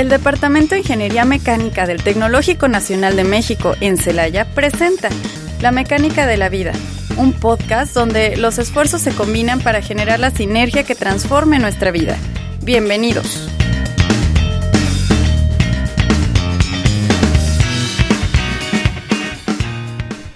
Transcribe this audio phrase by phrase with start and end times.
[0.00, 5.10] El Departamento de Ingeniería Mecánica del Tecnológico Nacional de México en Celaya presenta
[5.60, 6.72] La Mecánica de la Vida,
[7.18, 12.16] un podcast donde los esfuerzos se combinan para generar la sinergia que transforme nuestra vida.
[12.62, 13.46] Bienvenidos.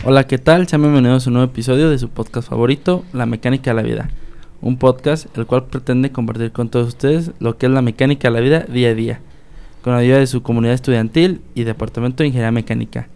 [0.04, 0.68] Hola, ¿qué tal?
[0.68, 4.10] Sean bienvenidos a un nuevo episodio de su podcast favorito, La Mecánica de la Vida.
[4.60, 8.34] Un podcast el cual pretende compartir con todos ustedes lo que es la mecánica de
[8.34, 9.20] la vida día a día,
[9.84, 13.06] con la ayuda de su comunidad estudiantil y Departamento de Ingeniería Mecánica.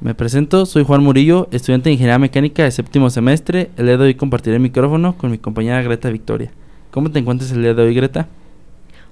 [0.00, 3.68] Me presento, soy Juan Murillo, estudiante de Ingeniería Mecánica de séptimo semestre.
[3.76, 6.52] El día de hoy compartiré el micrófono con mi compañera Greta Victoria.
[6.92, 8.28] ¿Cómo te encuentras el día de hoy, Greta?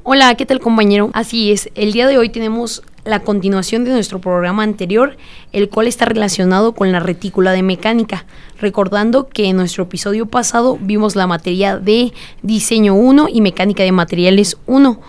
[0.04, 1.10] Hola, ¿qué tal compañero?
[1.14, 5.16] Así es, el día de hoy tenemos la continuación de nuestro programa anterior,
[5.50, 8.24] el cual está relacionado con la retícula de mecánica,
[8.60, 13.90] recordando que en nuestro episodio pasado vimos la materia de diseño 1 y mecánica de
[13.90, 15.00] materiales 1.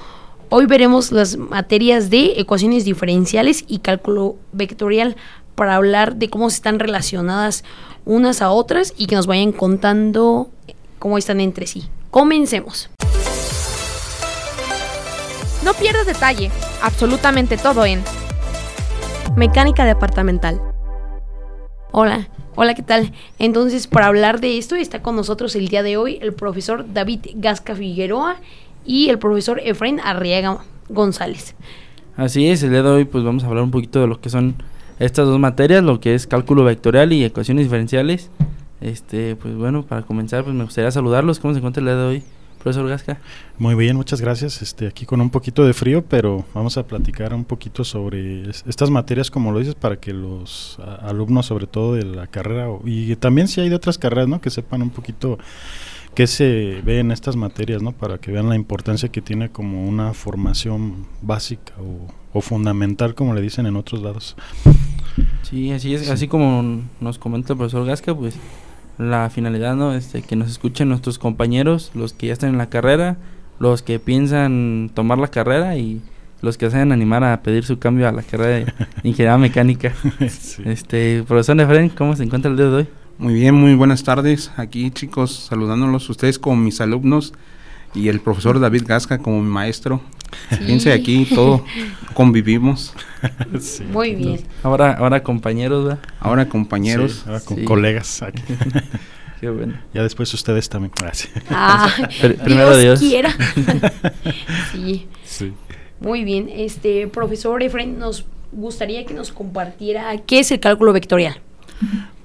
[0.49, 5.17] Hoy veremos las materias de ecuaciones diferenciales y cálculo vectorial
[5.55, 7.65] para hablar de cómo están relacionadas
[8.05, 10.49] unas a otras y que nos vayan contando
[10.99, 11.89] cómo están entre sí.
[12.11, 12.89] Comencemos.
[15.65, 16.49] No pierdas detalle,
[16.81, 18.01] absolutamente todo en
[19.35, 20.61] Mecánica departamental.
[21.91, 23.11] Hola, hola, ¿qué tal?
[23.37, 27.25] Entonces, para hablar de esto está con nosotros el día de hoy el profesor David
[27.35, 28.37] Gasca Figueroa
[28.87, 31.53] y el profesor Efraín Arriaga González.
[32.15, 34.29] Así es, el día de hoy pues vamos a hablar un poquito de lo que
[34.29, 34.55] son
[34.97, 38.31] estas dos materias, lo que es cálculo vectorial y ecuaciones diferenciales.
[38.81, 41.39] Este, pues bueno, para comenzar pues me gustaría saludarlos.
[41.39, 42.23] ¿Cómo se encuentra el día de hoy?
[42.57, 43.19] Profesor Gasca.
[43.59, 44.61] Muy bien, muchas gracias.
[44.61, 48.89] Este, aquí con un poquito de frío, pero vamos a platicar un poquito sobre estas
[48.89, 53.47] materias, como lo dices, para que los alumnos, sobre todo de la carrera, y también
[53.47, 54.41] si hay de otras carreras, ¿no?
[54.41, 55.37] Que sepan un poquito
[56.17, 57.91] qué se ve en estas materias, ¿no?
[57.91, 61.73] Para que vean la importancia que tiene como una formación básica
[62.33, 64.35] o, fundamental, como le dicen en otros lados.
[65.43, 68.35] Sí, así es, así como nos comenta el profesor Gasca, pues
[68.97, 69.93] la finalidad, ¿no?
[69.93, 73.17] Este, que nos escuchen nuestros compañeros, los que ya están en la carrera,
[73.59, 76.01] los que piensan tomar la carrera y
[76.41, 79.93] los que se van animar a pedir su cambio a la carrera de ingeniería mecánica.
[80.65, 82.87] Este, profesor Efren, ¿cómo se encuentra el día de hoy?
[83.19, 84.51] Muy bien, muy buenas tardes.
[84.57, 87.33] Aquí, chicos, saludándolos ustedes como mis alumnos
[87.95, 90.01] y el profesor David Gasca como mi maestro.
[90.49, 91.65] Fíjense aquí, todo
[92.13, 92.93] convivimos.
[93.91, 94.41] Muy bien.
[94.61, 95.99] Ahora, ahora compañeros, ¿verdad?
[96.19, 97.23] Ahora compañeros.
[97.25, 98.23] ahora con colegas.
[99.41, 99.73] Qué bueno.
[99.95, 100.91] Ya después ustedes también.
[101.49, 101.91] Ah,
[102.43, 102.99] primero Dios.
[102.99, 103.35] Quiera.
[104.71, 105.07] sí.
[105.25, 105.53] sí.
[105.99, 106.49] Muy bien.
[106.51, 111.39] Este, profesor Efren, nos gustaría que nos compartiera qué es el cálculo vectorial.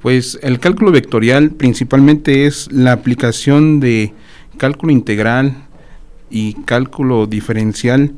[0.03, 4.13] Pues el cálculo vectorial principalmente es la aplicación de
[4.59, 5.55] cálculo integral
[6.29, 8.13] y cálculo diferencial,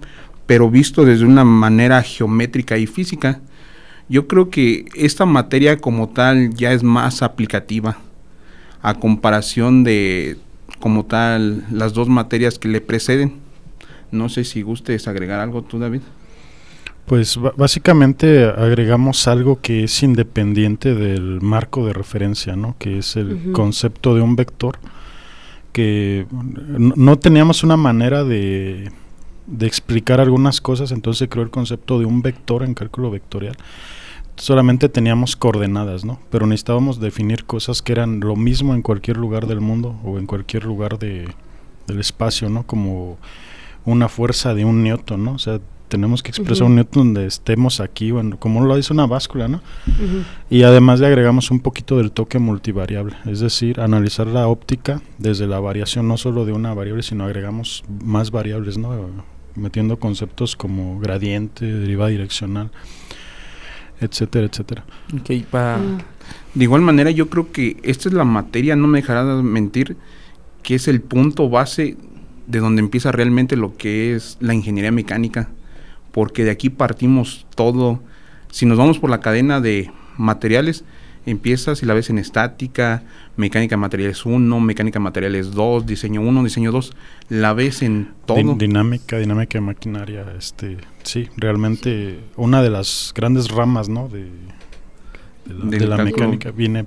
[0.46, 3.42] pero visto desde una manera geométrica y física.
[4.08, 7.98] Yo creo que esta materia como tal ya es más aplicativa
[8.80, 10.38] a comparación de
[10.80, 13.34] como tal las dos materias que le preceden.
[14.10, 16.00] No sé si gustes agregar algo tú, David.
[17.06, 22.76] Pues básicamente agregamos algo que es independiente del marco de referencia, ¿no?
[22.78, 24.78] Que es el concepto de un vector
[25.72, 28.92] que no, teníamos una manera de,
[29.46, 33.56] de, explicar algunas cosas, entonces creó el concepto de un vector en cálculo vectorial.
[34.36, 36.20] Solamente teníamos coordenadas, ¿no?
[36.30, 40.26] Pero necesitábamos definir cosas que eran lo mismo en cualquier lugar del mundo o en
[40.26, 41.28] cualquier lugar de,
[41.86, 42.62] del espacio, ¿no?
[42.62, 43.18] Como
[43.84, 45.32] una fuerza de un newton, ¿no?
[45.32, 49.06] O sea, tenemos que expresar un newton donde estemos aquí, bueno, como lo dice una
[49.06, 49.60] báscula, ¿no?
[50.50, 55.46] Y además le agregamos un poquito del toque multivariable, es decir, analizar la óptica desde
[55.46, 58.92] la variación no solo de una variable, sino agregamos más variables, ¿no?
[59.54, 62.70] Metiendo conceptos como gradiente, derivada direccional,
[64.00, 64.84] etcétera, etcétera.
[65.20, 65.78] Okay, para...
[65.78, 65.98] Mm.
[66.54, 69.96] De igual manera, yo creo que esta es la materia, no me dejará de mentir,
[70.62, 71.96] que es el punto base
[72.46, 75.50] de donde empieza realmente lo que es la ingeniería mecánica
[76.14, 77.98] porque de aquí partimos todo.
[78.48, 80.84] Si nos vamos por la cadena de materiales,
[81.26, 83.02] empiezas y la ves en estática,
[83.36, 86.92] mecánica de materiales 1, mecánica de materiales 2, diseño 1, diseño 2,
[87.30, 88.54] la ves en todo.
[88.54, 94.06] dinámica, dinámica de maquinaria, este, sí, realmente una de las grandes ramas, ¿no?
[94.08, 94.28] De,
[95.46, 96.86] de la, mecánica viene,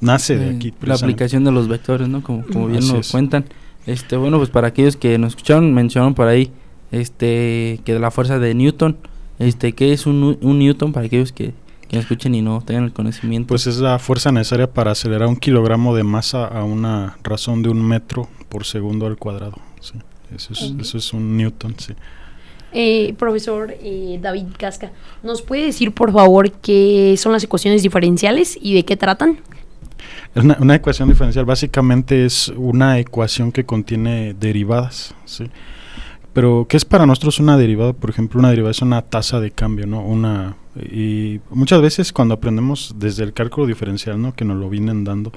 [0.00, 0.72] nace de aquí.
[0.82, 2.22] La aplicación de los vectores, ¿no?
[2.22, 3.44] Como, como bien nos cuentan.
[3.86, 6.52] Este, bueno, pues para aquellos que nos escucharon, mencionaron por ahí
[6.90, 8.96] este que de la fuerza de Newton
[9.38, 11.52] este qué es un, un Newton para aquellos que,
[11.88, 15.36] que escuchen y no tengan el conocimiento pues es la fuerza necesaria para acelerar un
[15.36, 19.94] kilogramo de masa a una razón de un metro por segundo al cuadrado sí.
[20.34, 21.94] eso es, eso es un Newton sí
[22.70, 24.90] Eh, profesor eh, David Casca,
[25.22, 29.38] ¿nos puede decir por favor qué son las ecuaciones diferenciales y de qué tratan?
[30.34, 35.44] Una, una ecuación diferencial básicamente es una ecuación que contiene derivadas, ¿sí?
[36.32, 37.92] Pero, ¿qué es para nosotros una derivada?
[37.92, 40.00] Por ejemplo, una derivada es una tasa de cambio, ¿no?
[40.02, 44.34] Una, y muchas veces cuando aprendemos desde el cálculo diferencial, ¿no?
[44.34, 45.32] Que nos lo vienen dando.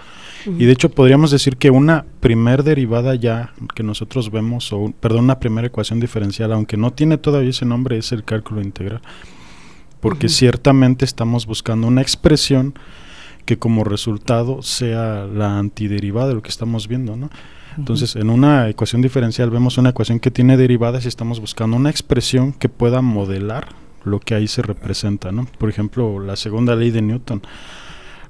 [0.45, 5.25] Y de hecho podríamos decir que una primer derivada ya que nosotros vemos, o perdón,
[5.25, 9.01] una primera ecuación diferencial, aunque no tiene todavía ese nombre, es el cálculo integral.
[9.99, 12.73] Porque ciertamente estamos buscando una expresión
[13.45, 17.29] que como resultado sea la antiderivada de lo que estamos viendo, ¿no?
[17.77, 21.89] Entonces, en una ecuación diferencial vemos una ecuación que tiene derivadas y estamos buscando una
[21.89, 23.69] expresión que pueda modelar
[24.03, 25.47] lo que ahí se representa, ¿no?
[25.57, 27.41] Por ejemplo, la segunda ley de Newton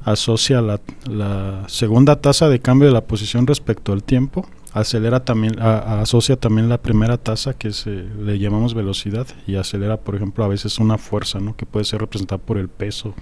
[0.04, 5.60] asocia la, la segunda tasa de cambio de la posición respecto al tiempo, acelera también,
[5.60, 10.44] a, asocia también la primera tasa que se, le llamamos velocidad y acelera, por ejemplo,
[10.44, 11.56] a veces una fuerza, ¿no?
[11.56, 13.14] Que puede ser representada por el peso.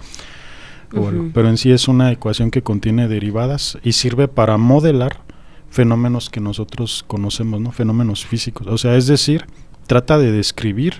[0.96, 1.30] o algo.
[1.34, 5.22] Pero en sí es una ecuación que contiene derivadas y sirve para modelar
[5.70, 7.72] fenómenos que nosotros conocemos, ¿no?
[7.72, 8.66] Fenómenos físicos.
[8.66, 9.46] O sea, es decir,
[9.86, 10.94] trata de describir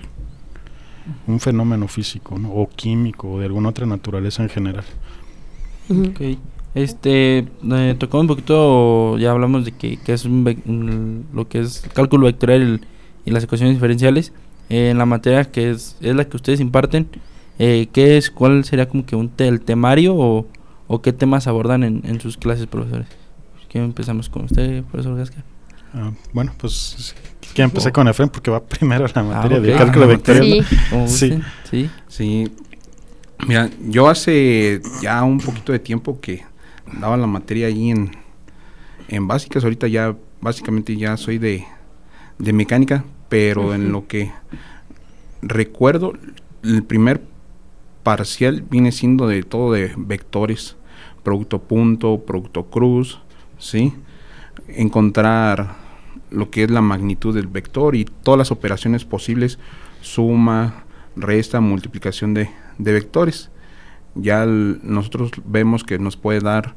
[1.27, 2.51] un fenómeno físico, ¿no?
[2.53, 4.85] O químico, o de alguna otra naturaleza en general.
[5.89, 6.37] Ok.
[6.73, 7.39] Este,
[7.69, 11.59] eh, tocó un poquito, ya hablamos de que, que es un, vec- un- lo que
[11.59, 12.79] es el cálculo vectorial
[13.25, 14.31] y, y las ecuaciones diferenciales.
[14.69, 17.09] Eh, en la materia que es, es la que ustedes imparten,
[17.59, 20.47] eh, ¿qué es, cuál sería como que un te- el temario o,
[20.87, 23.07] o qué temas abordan en, en sus clases, profesores?
[23.71, 25.45] ¿Qué empezamos con usted, profesor Gasca?
[25.93, 27.15] Ah, bueno, pues
[27.53, 29.63] que empecé con Efren porque va primero la materia ok.
[29.63, 30.65] de cálculo Ah, vectorial.
[31.07, 31.39] Sí.
[31.69, 31.89] Sí.
[32.09, 32.51] Sí.
[33.47, 36.43] Mira, yo hace ya un poquito de tiempo que
[36.99, 38.11] daba la materia ahí en,
[39.07, 39.63] en básicas.
[39.63, 41.63] Ahorita ya, básicamente ya soy de,
[42.39, 44.33] de mecánica, pero en lo que
[45.41, 46.11] recuerdo,
[46.61, 47.23] el primer
[48.03, 50.75] parcial viene siendo de todo de vectores,
[51.23, 53.21] producto punto, producto cruz,
[53.61, 53.93] ¿sí?
[54.67, 55.75] Encontrar
[56.29, 59.59] lo que es la magnitud del vector y todas las operaciones posibles,
[60.01, 60.83] suma,
[61.15, 63.51] resta, multiplicación de, de vectores.
[64.15, 66.75] Ya nosotros vemos que nos puede dar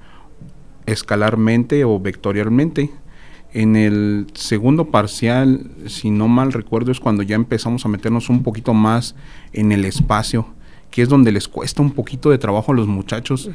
[0.86, 2.90] escalarmente o vectorialmente.
[3.52, 8.42] En el segundo parcial, si no mal recuerdo, es cuando ya empezamos a meternos un
[8.42, 9.14] poquito más
[9.52, 10.46] en el espacio,
[10.90, 13.50] que es donde les cuesta un poquito de trabajo a los muchachos.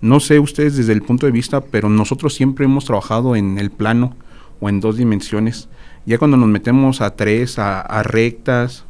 [0.00, 3.70] No sé ustedes desde el punto de vista, pero nosotros siempre hemos trabajado en el
[3.70, 4.14] plano
[4.60, 5.68] o en dos dimensiones.
[6.06, 8.84] Ya cuando nos metemos a tres, a, rectas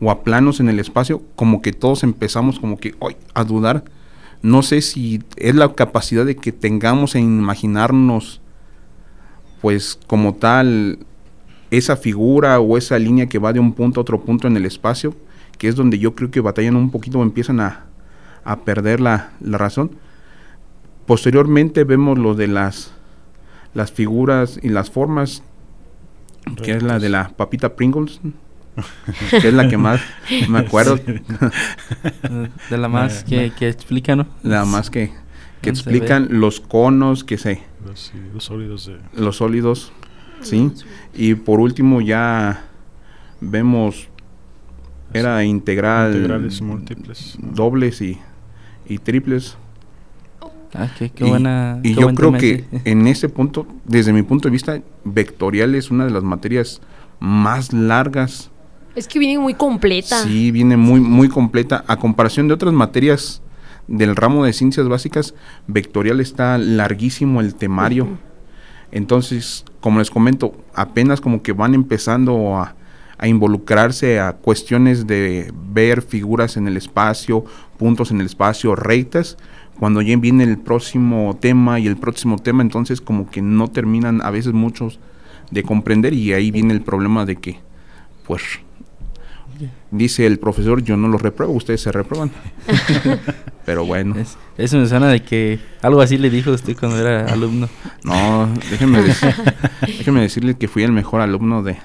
[0.00, 3.84] o a planos en el espacio, como que todos empezamos como que "Ay", a dudar.
[4.42, 8.40] No sé si es la capacidad de que tengamos en imaginarnos,
[9.60, 10.98] pues como tal,
[11.70, 14.66] esa figura o esa línea que va de un punto a otro punto en el
[14.66, 15.14] espacio,
[15.58, 17.86] que es donde yo creo que batallan un poquito o empiezan a,
[18.44, 19.92] a perder la, la razón.
[21.06, 22.92] Posteriormente vemos lo de las,
[23.74, 25.42] las figuras y las formas,
[26.62, 28.20] que es la de la papita Pringles,
[29.30, 30.00] que es la que más
[30.48, 30.96] me acuerdo,
[32.70, 34.26] De la más que, que explica, ¿no?
[34.42, 35.12] la más que,
[35.60, 38.12] que explican los conos, que se, Los,
[38.44, 38.98] sólidos de...
[39.14, 39.92] los sólidos,
[40.40, 40.72] ¿sí?
[41.14, 42.64] Y por último ya
[43.40, 44.08] vemos,
[45.12, 47.36] era integral, Integrales múltiples.
[47.40, 48.18] dobles y,
[48.86, 49.56] y triples.
[50.74, 51.78] Ah, qué, qué y, buena.
[51.82, 54.80] y qué yo buen creo tema que en ese punto, desde mi punto de vista,
[55.04, 56.80] vectorial es una de las materias
[57.20, 58.50] más largas.
[58.94, 60.22] Es que viene muy completa.
[60.22, 61.84] Sí, viene muy, muy completa.
[61.86, 63.42] A comparación de otras materias
[63.86, 65.34] del ramo de ciencias básicas,
[65.66, 68.08] vectorial está larguísimo el temario.
[68.92, 72.76] Entonces, como les comento, apenas como que van empezando a,
[73.18, 77.44] a involucrarse a cuestiones de ver figuras en el espacio,
[77.76, 79.36] puntos en el espacio, rectas.
[79.78, 84.22] Cuando ya viene el próximo tema y el próximo tema, entonces como que no terminan
[84.22, 84.98] a veces muchos
[85.50, 87.58] de comprender y ahí viene el problema de que,
[88.26, 88.42] pues,
[89.90, 92.30] dice el profesor, yo no los repruebo, ustedes se reprueban.
[93.66, 97.26] Pero bueno, Es- eso me suena de que algo así le dijo usted cuando era
[97.32, 97.68] alumno.
[98.04, 99.34] no, déjenme, decir,
[99.86, 101.78] déjenme decirle que fui el mejor alumno de, de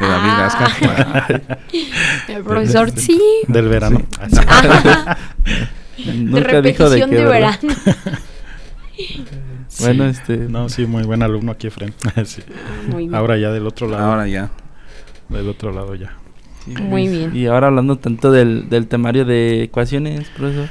[0.00, 0.56] David Ah.
[0.58, 1.58] Gasca.
[2.28, 3.20] El profesor, sí.
[3.48, 4.02] Del verano.
[6.06, 6.12] Ajá.
[6.16, 7.58] De Nunca dijo de verano.
[9.80, 10.38] Bueno, este.
[10.38, 11.68] No, sí, muy buen alumno aquí.
[12.24, 12.42] Sí.
[12.96, 13.14] Bien.
[13.14, 14.04] Ahora ya del otro lado.
[14.04, 14.50] Ahora ya.
[15.28, 16.16] Del otro lado ya.
[16.64, 17.36] sí, Muy bien.
[17.36, 20.68] Y ahora hablando tanto del, del temario de ecuaciones, profesor.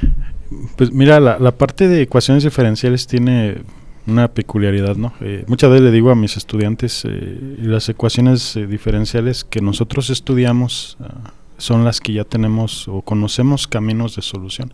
[0.76, 3.58] Pues mira, la, la parte de ecuaciones diferenciales tiene
[4.06, 5.12] una peculiaridad, ¿no?
[5.20, 10.10] Eh, muchas veces le digo a mis estudiantes, eh, las ecuaciones eh, diferenciales que nosotros
[10.10, 14.72] estudiamos ah, son las que ya tenemos o conocemos caminos de solución.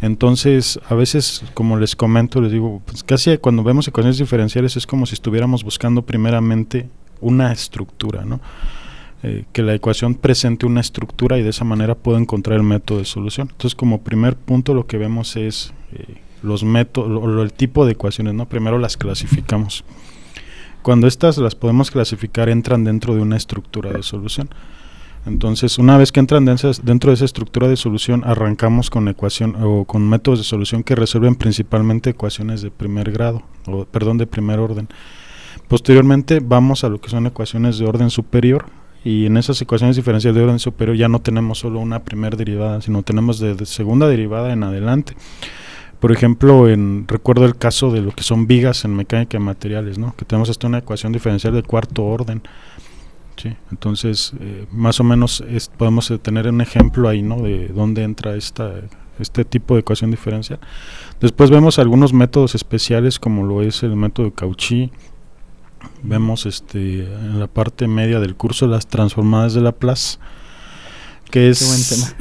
[0.00, 4.86] Entonces, a veces, como les comento, les digo, pues casi cuando vemos ecuaciones diferenciales es
[4.86, 6.88] como si estuviéramos buscando primeramente
[7.20, 8.40] una estructura, ¿no?
[9.22, 12.98] Eh, que la ecuación presente una estructura y de esa manera puedo encontrar el método
[12.98, 13.48] de solución.
[13.50, 17.92] Entonces, como primer punto, lo que vemos es eh, los métodos, o el tipo de
[17.92, 18.46] ecuaciones, ¿no?
[18.46, 19.84] Primero las clasificamos.
[20.82, 24.50] Cuando estas las podemos clasificar, entran dentro de una estructura de solución.
[25.26, 29.84] Entonces, una vez que entran dentro de esa estructura de solución, arrancamos con ecuación o
[29.84, 34.60] con métodos de solución que resuelven principalmente ecuaciones de primer grado, o perdón, de primer
[34.60, 34.88] orden.
[35.66, 38.66] Posteriormente vamos a lo que son ecuaciones de orden superior
[39.02, 42.80] y en esas ecuaciones diferenciales de orden superior ya no tenemos solo una primera derivada,
[42.80, 45.16] sino tenemos de, segunda derivada en adelante.
[45.98, 49.98] Por ejemplo, en, recuerdo el caso de lo que son vigas en mecánica de materiales,
[49.98, 50.14] ¿no?
[50.16, 52.42] que tenemos hasta una ecuación diferencial de cuarto orden
[53.36, 55.44] Sí, entonces, eh, más o menos
[55.76, 57.42] podemos tener un ejemplo ahí, ¿no?
[57.42, 58.72] De dónde entra esta,
[59.18, 60.58] este tipo de ecuación diferencial.
[61.20, 64.90] Después vemos algunos métodos especiales, como lo es el método de Cauchy.
[66.02, 70.18] Vemos este, en la parte media del curso las transformadas de Laplace,
[71.30, 72.14] que es,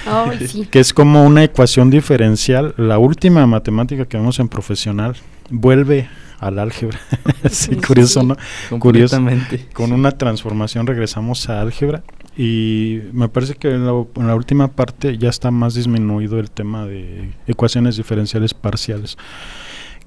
[0.70, 2.74] que es como una ecuación diferencial.
[2.76, 5.16] La última matemática que vemos en profesional
[5.50, 6.98] vuelve al álgebra.
[7.50, 8.36] sí, curioso, ¿no?
[8.78, 9.66] Curiosamente.
[9.72, 12.02] Con una transformación regresamos a álgebra
[12.36, 17.32] y me parece que en la, última parte ya está más disminuido el tema de
[17.46, 19.16] ecuaciones diferenciales parciales,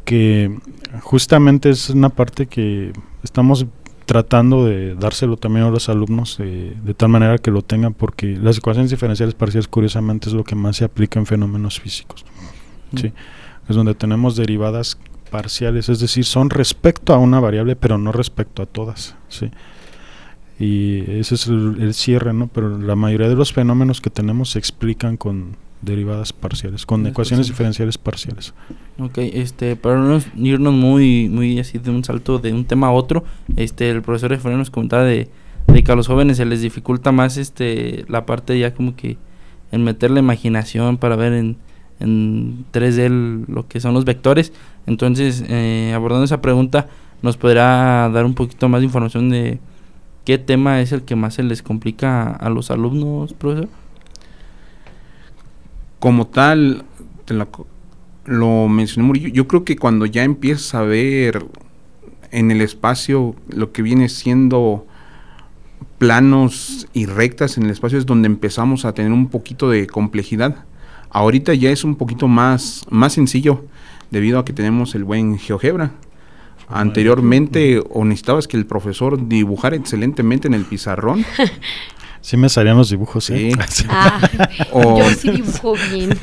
[0.06, 0.56] que
[1.02, 2.94] justamente es una parte que
[3.24, 3.66] estamos
[4.06, 8.58] tratando de dárselo también a los alumnos de tal manera que lo tengan porque las
[8.58, 12.26] ecuaciones diferenciales parciales curiosamente es lo que más se aplica en fenómenos físicos.
[12.96, 13.14] Sí,
[13.68, 14.98] es donde tenemos derivadas
[15.30, 19.52] parciales, es decir, son respecto a una variable, pero no respecto a todas, ¿sí?
[20.60, 22.48] Y ese es el, cierre, ¿no?
[22.48, 27.48] Pero la mayoría de los fenómenos que tenemos se explican con derivadas parciales, con ecuaciones
[27.48, 28.54] diferenciales parciales.
[29.00, 32.92] Ok, este, para no irnos muy, muy así de un salto de un tema a
[32.92, 33.24] otro,
[33.56, 35.30] este, el profesor Efraín nos comentaba de,
[35.68, 39.18] de que a los jóvenes se les dificulta más este, la parte ya como que
[39.72, 41.58] en meter la imaginación para ver en,
[42.00, 44.54] en 3D lo que son los vectores.
[44.88, 46.88] Entonces, eh, abordando esa pregunta,
[47.22, 49.60] ¿nos podrá dar un poquito más de información de
[50.26, 53.70] qué tema es el que más se les complica a, los alumnos, profesor?
[56.00, 56.86] Como tal,
[58.26, 61.46] lo mencioné yo, yo creo que cuando ya empiezas a ver
[62.32, 64.86] en el espacio lo que viene siendo
[65.98, 70.66] planos y rectas en el espacio es donde empezamos a tener un poquito de complejidad
[71.10, 73.66] Ahorita ya es un poquito más, más sencillo
[74.12, 75.92] debido a que tenemos el buen GeoGebra.
[76.68, 81.26] Anteriormente o necesitabas que el profesor dibujara excelentemente en el pizarrón.
[82.22, 83.52] Sí me salían los dibujos, sí.
[83.88, 84.20] Ah,
[84.72, 86.18] o, yo sí dibujo bien.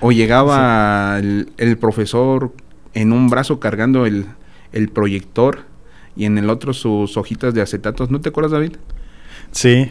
[0.00, 2.54] O llegaba el, profesor
[2.94, 4.26] en un brazo cargando el,
[4.72, 5.64] el, proyector
[6.14, 8.10] y en el otro sus hojitas de acetatos.
[8.10, 8.76] ¿No te acuerdas, David?
[9.50, 9.90] Sí.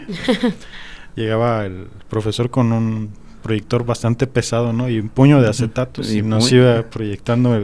[1.15, 3.09] llegaba el profesor con un
[3.41, 4.89] proyector bastante pesado, ¿no?
[4.89, 7.57] Y un puño de acetatos y, nos iba proyectando.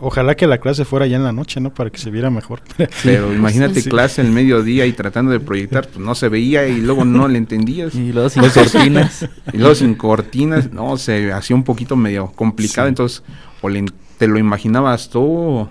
[0.00, 1.72] ojalá que la clase fuera ya en la noche, ¿no?
[1.72, 2.60] Para que se viera mejor.
[3.04, 7.04] Pero imagínate clase en mediodía y tratando de proyectar, pues no se veía y luego
[7.04, 7.94] no le entendías.
[8.00, 9.28] Y luego sin cortinas.
[9.52, 13.22] y luego sin cortinas, no, se hacía un poquito medio complicado, entonces
[13.60, 13.68] o
[14.18, 15.68] te lo imaginabas todo.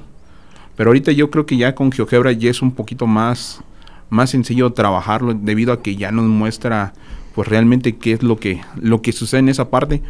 [0.76, 3.62] Pero ahorita yo creo que ya con GeoGebra ya es un poquito más,
[4.10, 6.94] más sencillo trabajarlo debido a que ya nos muestra
[7.40, 10.02] pues realmente qué es lo que, lo que sucede en esa parte,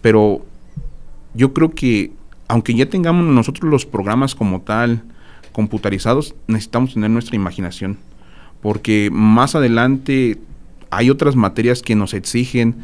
[0.00, 0.46] pero
[1.34, 2.12] yo creo que
[2.48, 5.02] aunque ya tengamos nosotros los programas como tal
[5.52, 7.98] computarizados, necesitamos tener nuestra imaginación,
[8.62, 10.38] porque más adelante
[10.88, 12.76] hay otras materias que nos exigen,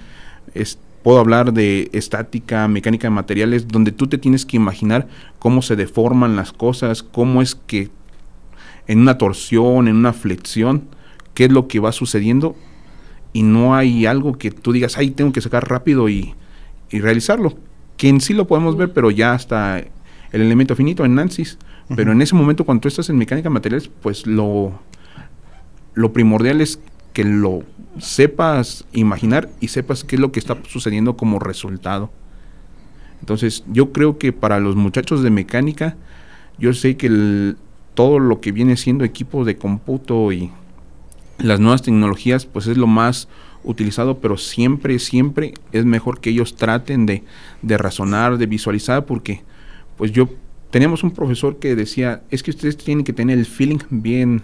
[1.03, 5.09] puedo hablar de estática, mecánica de materiales, donde tú te tienes que imaginar
[5.39, 7.89] cómo se deforman las cosas, cómo es que
[8.87, 10.89] en una torsión, en una flexión,
[11.33, 12.55] qué es lo que va sucediendo
[13.35, 16.35] y no hay algo que tú digas, ay, tengo que sacar rápido y,
[16.91, 17.55] realizarlo.
[17.97, 21.59] Que en sí lo podemos ver, pero ya hasta el elemento finito en Nancy's.
[21.97, 24.79] Pero en ese momento, cuando tú estás en mecánica de materiales, pues lo,
[25.95, 26.79] lo primordial es
[27.13, 27.65] que lo
[27.99, 32.11] sepas imaginar y sepas qué es lo que está sucediendo como resultado.
[33.19, 35.97] Entonces, yo creo que para los muchachos de mecánica,
[36.57, 37.57] yo sé que
[37.95, 40.53] todo lo que viene siendo equipo de cómputo y
[41.39, 43.29] las nuevas tecnologías pues es lo más
[43.65, 47.25] utilizado, pero siempre, siempre es mejor que ellos traten de,
[47.63, 49.43] de razonar, de visualizar, porque
[49.97, 50.29] pues yo
[50.71, 54.43] teníamos un profesor que decía, es que ustedes tienen que tener el feeling bien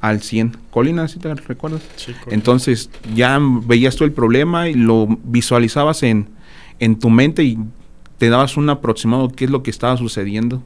[0.00, 0.56] al 100.
[0.70, 1.82] Colina, si te recuerdas?
[1.96, 2.14] Sí.
[2.28, 6.28] Entonces ya veías tú el problema y lo visualizabas en,
[6.78, 7.58] en tu mente y
[8.18, 10.62] te dabas un aproximado de qué es lo que estaba sucediendo.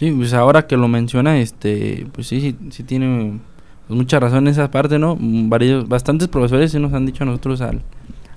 [0.00, 3.38] Sí, pues ahora que lo menciona, este, pues sí, sí, sí tiene
[3.86, 5.18] pues, mucha razón en esa parte, ¿no?
[5.20, 7.82] Varios, bastantes profesores sí nos han dicho a nosotros al,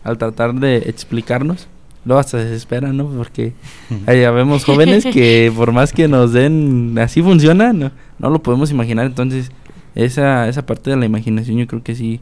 [0.04, 1.70] al tratar de explicarnos,
[2.04, 3.08] luego hasta se desesperan, ¿no?
[3.08, 3.54] Porque
[4.08, 8.70] ya vemos jóvenes que por más que nos den, así funciona, no, no lo podemos
[8.70, 9.50] imaginar, entonces
[9.96, 12.20] esa, esa parte de la imaginación yo creo que sí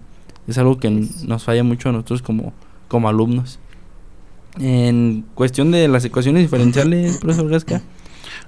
[0.47, 0.91] es algo que
[1.25, 2.53] nos falla mucho a nosotros como,
[2.87, 3.57] como alumnos.
[4.59, 7.81] En cuestión de las ecuaciones diferenciales, profesor Gasca,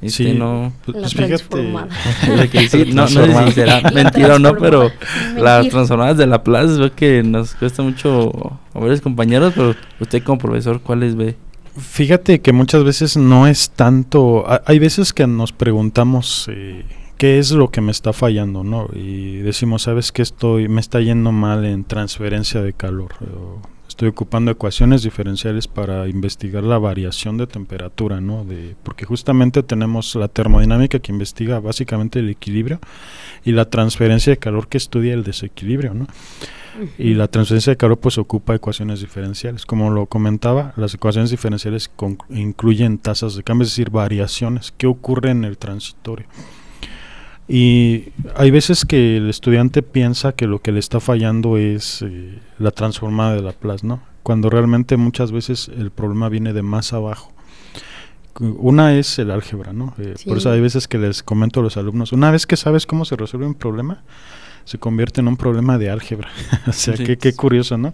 [0.02, 0.74] este, Sí, no...
[0.86, 4.92] pues, La pues fíjate, que sí, no, no sé si será mentira o no, pero
[5.38, 10.24] las transformadas de la plaza veo que nos cuesta mucho a varios compañeros, pero usted
[10.24, 11.36] como profesor, ¿cuáles ve?
[11.78, 16.86] Fíjate que muchas veces no es tanto, ha- hay veces que nos preguntamos eh,
[17.18, 18.88] qué es lo que me está fallando, ¿no?
[18.94, 23.14] Y decimos, ¿sabes qué estoy, me está yendo mal en transferencia de calor?
[23.22, 23.60] O
[23.94, 28.44] estoy ocupando ecuaciones diferenciales para investigar la variación de temperatura, ¿no?
[28.44, 32.80] De, porque justamente tenemos la termodinámica que investiga básicamente el equilibrio
[33.46, 36.08] y la transferencia de calor que estudia el desequilibrio, ¿no?
[36.98, 39.68] Y la transferencia de calor pues ocupa ecuaciones diferenciales.
[39.68, 41.92] Como lo comentaba, las ecuaciones diferenciales
[42.30, 46.26] incluyen tasas de cambio, es decir, variaciones que ocurren en el transitorio.
[47.48, 52.40] Y hay veces que el estudiante piensa que lo que le está fallando es eh,
[52.58, 54.02] la transformada de Laplace, ¿no?
[54.24, 57.32] Cuando realmente muchas veces el problema viene de más abajo.
[58.40, 59.94] Una es el álgebra, ¿no?
[60.00, 60.56] Eh, Por eso Sí.
[60.56, 63.46] hay veces que les comento a los alumnos, una vez que sabes cómo se resuelve
[63.46, 64.02] un problema,
[64.66, 66.30] se convierte en un problema de álgebra.
[66.68, 67.04] o sea, Sí.
[67.04, 67.94] qué, qué curioso, ¿no?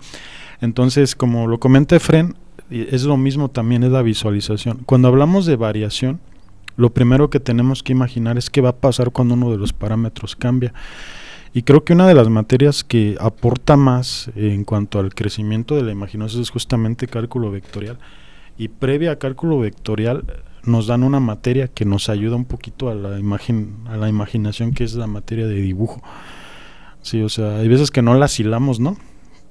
[0.61, 2.35] Entonces, como lo comenta Efren,
[2.69, 4.77] y es lo mismo también es la visualización.
[4.85, 6.19] Cuando hablamos de variación,
[6.79, 9.73] lo primero que tenemos que imaginar es qué va a pasar cuando uno de los
[9.73, 10.73] parámetros cambia.
[11.53, 15.83] Y creo que una de las materias que aporta más en cuanto al crecimiento de
[15.83, 17.99] la imaginación es justamente cálculo vectorial.
[18.57, 20.23] Y previa a cálculo vectorial
[20.63, 24.71] nos dan una materia que nos ayuda un poquito a la imagen, a la imaginación,
[24.73, 26.01] que es la materia de dibujo.
[27.01, 28.95] Sí, o sea, hay veces que no las hilamos, ¿no?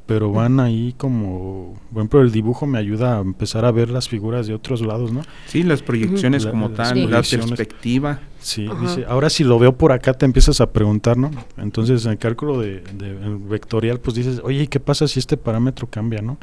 [0.08, 4.08] Pero van ahí como, por ejemplo, el dibujo me ayuda a empezar a ver las
[4.08, 5.20] figuras de otros lados, ¿no?
[5.46, 7.06] Sí, las proyecciones La- como tal, Sí.
[7.06, 8.20] la perspectiva.
[8.40, 8.80] Sí, Ajá.
[8.80, 11.30] dice, ahora si lo veo por acá te empiezas a preguntar, ¿no?
[11.58, 15.18] Entonces en el cálculo de, de- el vectorial pues dices, oye, ¿y qué pasa si
[15.18, 16.38] este parámetro cambia, no?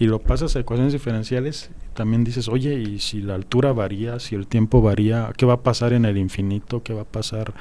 [0.00, 4.34] Y lo pasas a ecuaciones diferenciales, también dices, oye, ¿y si la altura varía, si
[4.34, 7.54] el tiempo varía, qué va a pasar en el infinito, qué va a pasar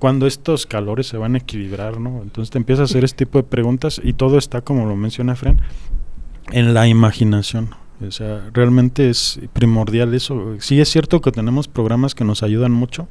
[0.00, 2.22] cuando estos calores se van a equilibrar, ¿no?
[2.22, 5.36] Entonces te empiezas a hacer este tipo de preguntas y todo está, como lo menciona
[5.36, 5.60] Fren,
[6.50, 7.74] en la imaginación.
[8.04, 10.56] O sea, realmente es primordial eso.
[10.58, 13.08] Sí es cierto que tenemos programas que nos ayudan mucho,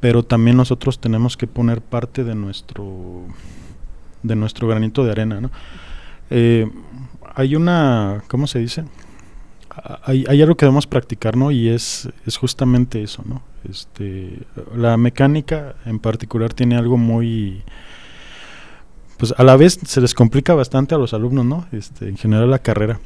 [0.00, 3.26] pero también nosotros tenemos que poner parte de nuestro
[4.22, 5.50] de nuestro granito de arena, ¿no?
[6.30, 6.66] Eh,
[7.34, 8.84] hay una, ¿cómo se dice?
[10.04, 11.50] Hay, hay algo que debemos practicar, ¿no?
[11.50, 13.42] Y es, es justamente eso, ¿no?
[13.68, 14.38] Este,
[14.74, 17.62] la mecánica en particular tiene algo muy,
[19.18, 21.66] pues a la vez se les complica bastante a los alumnos, ¿no?
[21.72, 23.00] Este, en general la carrera.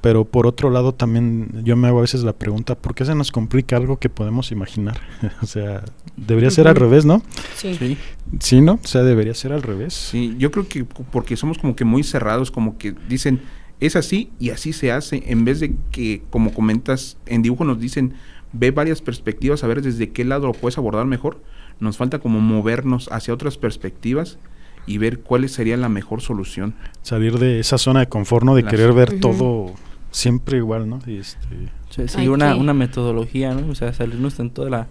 [0.00, 3.14] Pero por otro lado también yo me hago a veces la pregunta, ¿por qué se
[3.14, 5.00] nos complica algo que podemos imaginar?
[5.42, 5.82] o sea,
[6.16, 7.22] debería ser al revés, ¿no?
[7.56, 7.74] Sí.
[7.74, 7.98] Sí.
[8.38, 8.74] Sí, ¿no?
[8.74, 9.94] O sea, debería ser al revés.
[9.94, 13.40] Sí, yo creo que porque somos como que muy cerrados, como que dicen,
[13.80, 17.78] es así y así se hace, en vez de que, como comentas, en dibujo nos
[17.78, 18.14] dicen,
[18.52, 21.40] ve varias perspectivas, a ver desde qué lado lo puedes abordar mejor.
[21.78, 24.38] Nos falta como movernos hacia otras perspectivas
[24.86, 26.74] y ver cuál sería la mejor solución.
[27.02, 28.54] Salir de esa zona de confort, ¿no?
[28.54, 29.74] De querer ver todo
[30.10, 31.00] siempre igual, ¿no?
[31.06, 31.46] Y este,
[32.08, 33.70] Sí, una, una metodología, ¿no?
[33.70, 34.86] O sea, salirnos tanto de la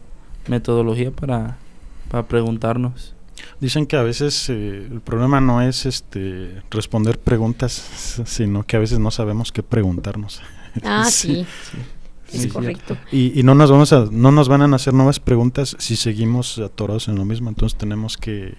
[0.48, 1.58] metodología para,
[2.10, 3.15] para preguntarnos.
[3.60, 8.80] Dicen que a veces eh, el problema no es este responder preguntas, sino que a
[8.80, 10.42] veces no sabemos qué preguntarnos.
[10.84, 11.46] Ah, Sí.
[11.72, 11.78] sí.
[12.28, 12.98] Sí, Es sí, correcto.
[13.12, 16.58] Y, y no nos vamos a, no nos van a hacer nuevas preguntas si seguimos
[16.58, 17.50] atorados en lo mismo.
[17.50, 18.56] Entonces tenemos que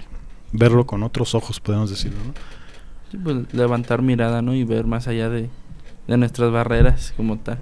[0.53, 2.19] verlo con otros ojos, podemos decirlo.
[2.27, 2.35] ¿no?
[3.11, 4.55] Sí, pues levantar mirada, ¿no?
[4.55, 5.51] Y ver más allá de,
[6.07, 7.59] de nuestras barreras como tal.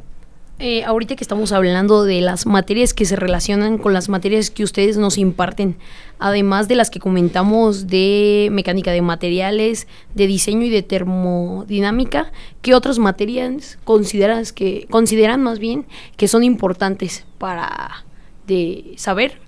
[0.66, 4.64] Eh, ahorita que estamos hablando de las materias que se relacionan con las materias que
[4.64, 5.76] ustedes nos imparten,
[6.18, 12.74] además de las que comentamos de mecánica de materiales, de diseño y de termodinámica, ¿qué
[12.74, 15.84] otras materias consideras que consideran más bien
[16.16, 18.06] que son importantes para
[18.46, 19.42] de saber,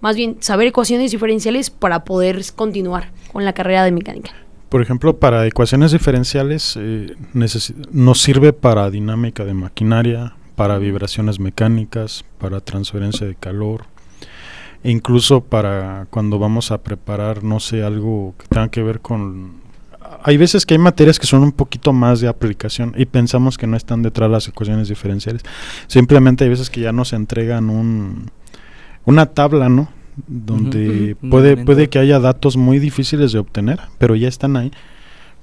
[0.00, 4.30] más bien saber ecuaciones diferenciales para poder continuar con la carrera de mecánica?
[4.70, 12.24] Por ejemplo, para ecuaciones diferenciales eh, nos sirve para dinámica de maquinaria, para vibraciones mecánicas,
[12.38, 13.84] para transferencia de calor,
[14.82, 19.62] e incluso para cuando vamos a preparar, no sé, algo que tenga que ver con...
[20.24, 23.66] Hay veces que hay materias que son un poquito más de aplicación y pensamos que
[23.66, 25.42] no están detrás de las ecuaciones diferenciales.
[25.86, 28.30] Simplemente hay veces que ya nos entregan un,
[29.04, 29.88] una tabla, ¿no?
[30.26, 34.70] Donde puede, puede que haya datos muy difíciles de obtener, pero ya están ahí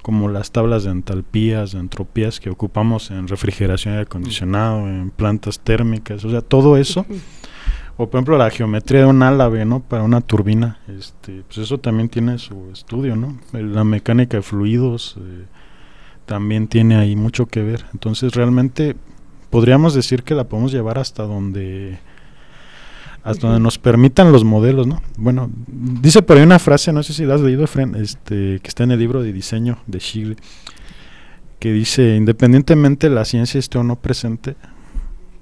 [0.02, 5.60] como las tablas de entalpías, de entropías que ocupamos en refrigeración y acondicionado, en plantas
[5.60, 7.06] térmicas, o sea, todo eso.
[7.98, 9.82] O por ejemplo la geometría de un álave, ¿no?
[9.82, 13.38] Para una turbina, este, pues eso también tiene su estudio, ¿no?
[13.52, 15.46] La mecánica de fluidos eh,
[16.26, 17.86] también tiene ahí mucho que ver.
[17.92, 18.96] Entonces realmente
[19.50, 22.00] podríamos decir que la podemos llevar hasta donde
[23.24, 25.02] hasta donde nos permitan los modelos, ¿no?
[25.18, 28.68] Bueno, dice por ahí una frase, no sé si la has leído, Efren, este, que
[28.68, 30.36] está en el libro de diseño de Shigle,
[31.60, 34.56] que dice, independientemente la ciencia esté o no presente,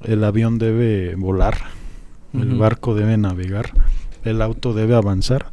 [0.03, 1.57] el avión debe volar,
[2.33, 3.71] el barco debe navegar,
[4.23, 5.51] el auto debe avanzar,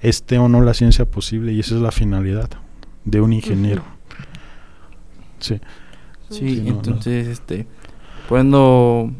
[0.00, 2.48] esté o no la ciencia posible, y esa es la finalidad
[3.04, 3.82] de un ingeniero.
[5.38, 5.60] Sí.
[6.30, 6.76] Sí, Sí, no, no.
[6.76, 7.66] entonces, este,
[8.28, 9.10] poniendo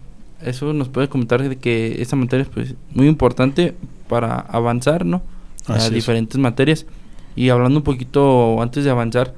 [0.42, 3.74] eso nos puede comentar de que esta materia es pues muy importante
[4.09, 5.22] para avanzar, ¿no?
[5.66, 5.90] A es.
[5.90, 6.87] diferentes materias.
[7.37, 9.35] Y hablando un poquito antes de avanzar,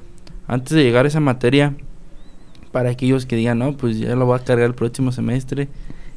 [0.47, 1.75] antes de llegar a esa materia,
[2.71, 5.67] para aquellos que digan, no, pues ya lo voy a cargar el próximo semestre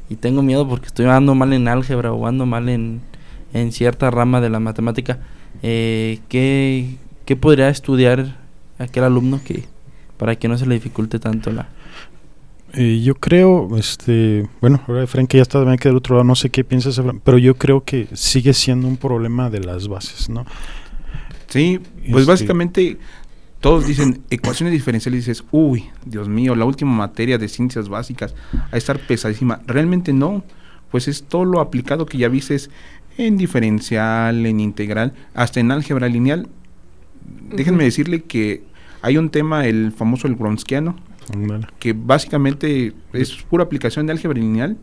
[0.09, 3.01] y tengo miedo porque estoy ando mal en álgebra o ando mal en,
[3.53, 5.19] en cierta rama de la matemática,
[5.63, 8.37] eh, ¿qué, ¿qué podría estudiar
[8.79, 9.63] aquel alumno que
[10.17, 11.67] para que no se le dificulte tanto la...
[12.77, 16.35] Eh, yo creo, este, bueno, ahora que ya está también que del otro lado, no
[16.35, 20.45] sé qué piensas, pero yo creo que sigue siendo un problema de las bases, ¿no?
[21.47, 22.97] Sí, Este- pues básicamente
[23.61, 28.35] todos dicen ecuaciones diferenciales y dices, uy, Dios mío, la última materia de ciencias básicas
[28.71, 29.61] a estar pesadísima.
[29.65, 30.43] Realmente no,
[30.91, 32.69] pues es todo lo aplicado que ya vistes
[33.17, 36.49] en diferencial, en integral, hasta en álgebra lineal.
[37.55, 38.63] Déjenme decirle que
[39.01, 40.95] hay un tema, el famoso el Wronskiano,
[41.79, 44.77] Que básicamente es pura aplicación de álgebra lineal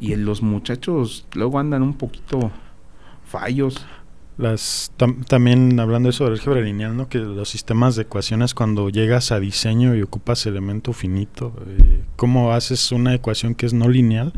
[0.00, 2.50] y en los muchachos luego andan un poquito
[3.26, 3.84] fallos.
[4.38, 7.08] Las, tam- también hablando de eso de álgebra lineal, ¿no?
[7.08, 12.52] Que los sistemas de ecuaciones cuando llegas a diseño y ocupas elemento finito, eh, ¿cómo
[12.52, 14.32] haces una ecuación que es no lineal?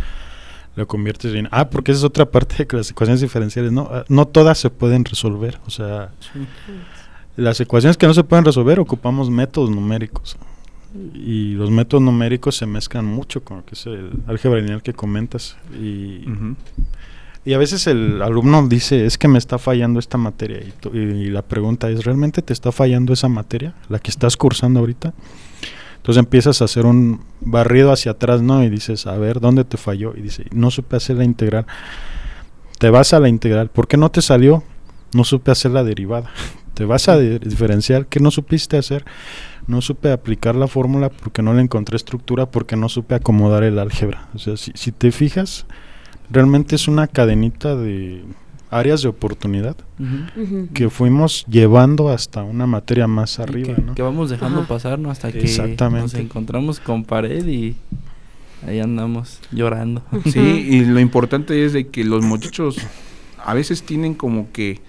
[0.74, 1.48] Lo conviertes en...
[1.52, 3.88] Ah, porque esa es otra parte de que las ecuaciones diferenciales, ¿no?
[3.92, 6.10] Ah, No todas se pueden resolver, o sea,
[7.36, 10.36] las ecuaciones que no se pueden resolver ocupamos métodos numéricos.
[11.14, 14.92] Y los métodos numéricos se mezclan mucho con lo que es el álgebra lineal que
[14.92, 15.56] comentas.
[15.80, 16.24] Y,
[17.44, 20.60] y a veces el alumno dice, es que me está fallando esta materia.
[20.92, 23.74] Y, y la pregunta es, ¿realmente te está fallando esa materia?
[23.88, 25.14] La que estás cursando ahorita.
[26.02, 28.64] Entonces empiezas a hacer un barrido hacia atrás, ¿no?
[28.64, 30.14] Y dices, a ver, ¿dónde te falló?
[30.16, 31.64] Y dice, no supe hacer la integral.
[32.80, 33.68] Te vas a la integral.
[33.68, 34.64] ¿Por qué no te salió?
[35.14, 36.28] No supe hacer la derivada.
[36.74, 38.06] Te vas a diferenciar.
[38.06, 39.04] ¿Qué no supiste hacer?
[39.66, 43.78] No supe aplicar la fórmula porque no le encontré estructura, porque no supe acomodar el
[43.78, 44.28] álgebra.
[44.34, 45.66] O sea, si, si te fijas,
[46.30, 48.24] realmente es una cadenita de
[48.70, 50.42] áreas de oportunidad Ujú.
[50.42, 50.68] Ujú.
[50.72, 53.94] que fuimos llevando hasta una materia más arriba, que, ¿no?
[53.94, 54.68] que vamos dejando Ajá.
[54.68, 55.10] pasar, ¿no?
[55.10, 56.18] Hasta que nos Exactamente.
[56.20, 57.76] encontramos con pared y
[58.66, 60.02] ahí andamos llorando.
[60.24, 62.78] Sí, y lo importante es de que los muchachos
[63.44, 64.80] a veces tienen como que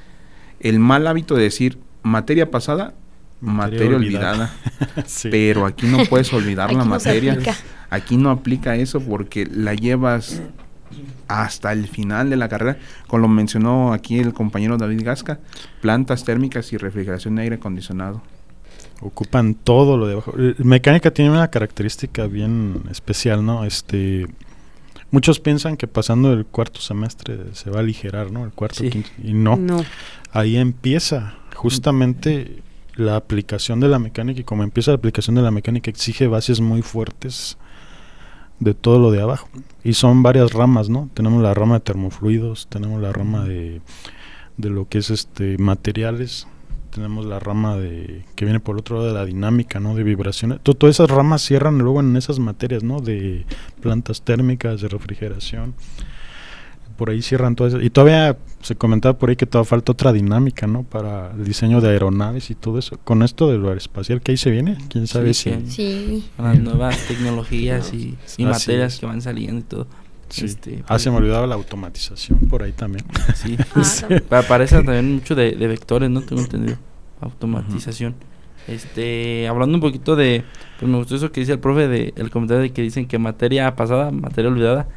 [0.62, 2.94] el mal hábito de decir materia pasada,
[3.44, 4.52] materia, olvidada.
[5.06, 5.30] Sí.
[5.32, 7.34] Pero aquí no puedes olvidar Aquí la materia.
[7.34, 7.56] aplica.
[7.90, 10.42] Aquí no aplica eso porque la llevas
[11.28, 12.78] hasta el final de la carrera,
[13.08, 15.40] como lo mencionó aquí el compañero David Gasca,
[15.82, 18.22] plantas térmicas y refrigeración de aire acondicionado.
[19.02, 20.34] ocupan todo lo de abajo.
[20.38, 23.66] Eh, Mecánica tiene una característica bien especial, ¿no?
[23.66, 24.28] Este
[25.12, 28.46] muchos piensan que pasando el cuarto semestre se va a aligerar, ¿no?
[28.46, 28.90] El cuarto Sí.
[28.90, 29.84] quinto y no, No.
[30.32, 32.62] ahí empieza justamente
[32.96, 36.62] la aplicación de la mecánica y como empieza la aplicación de la mecánica exige bases
[36.62, 37.58] muy fuertes
[38.60, 39.50] de todo lo de abajo
[39.84, 41.10] y son varias ramas, ¿no?
[41.14, 43.82] Tenemos la rama de termofluidos, tenemos la rama de,
[44.58, 46.48] de lo que es este materiales,
[46.92, 49.96] tenemos la rama de que viene por otro lado de la dinámica, ¿no?
[49.96, 50.60] De vibraciones.
[50.62, 53.00] To- todas esas ramas cierran luego en esas materias, ¿no?
[53.00, 53.46] De
[53.82, 55.74] plantas térmicas, de refrigeración.
[56.98, 57.86] Por ahí cierran todas esas.
[57.86, 60.84] Y todavía se comentaba por ahí que todavía falta otra dinámica, ¿no?
[60.84, 62.98] Para el diseño de aeronaves y todo eso.
[63.04, 65.72] Con esto del aeroespacial que ahí se viene, quién sabe Sí, si...
[65.72, 66.30] Sí.
[66.38, 69.00] Con las nuevas tecnologías y, y Así materias es.
[69.00, 69.88] que van saliendo y todo.
[70.30, 70.46] Sí.
[70.46, 73.06] Este, ah, se me pues, olvidaba la automatización por ahí también.
[73.36, 73.58] Sí.
[73.76, 74.24] Ah, también.
[74.30, 76.22] Pa- Parece también mucho de, de vectores, ¿no?
[76.22, 76.78] Tengo entendido.
[77.22, 78.16] Automatización.
[78.68, 80.44] Este, hablando un poquito de,
[80.80, 83.18] pues me gustó eso que dice el profe de el comentario de que dicen que
[83.20, 84.88] materia pasada, materia olvidada.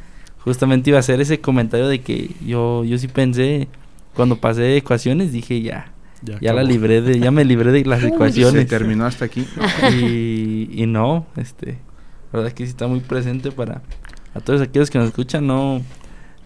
[0.47, 3.69] Justamente iba a hacer ese comentario de que yo yo sí pensé
[4.15, 5.93] cuando pasé ecuaciones dije ya
[6.41, 8.63] ya, la libré de ya me libré de las ecuaciones.
[8.63, 9.47] Se terminó hasta aquí.
[9.93, 13.83] y, y no, este, la verdad es que sí está muy presente para
[14.35, 15.83] a todos aquellos que nos escuchan, no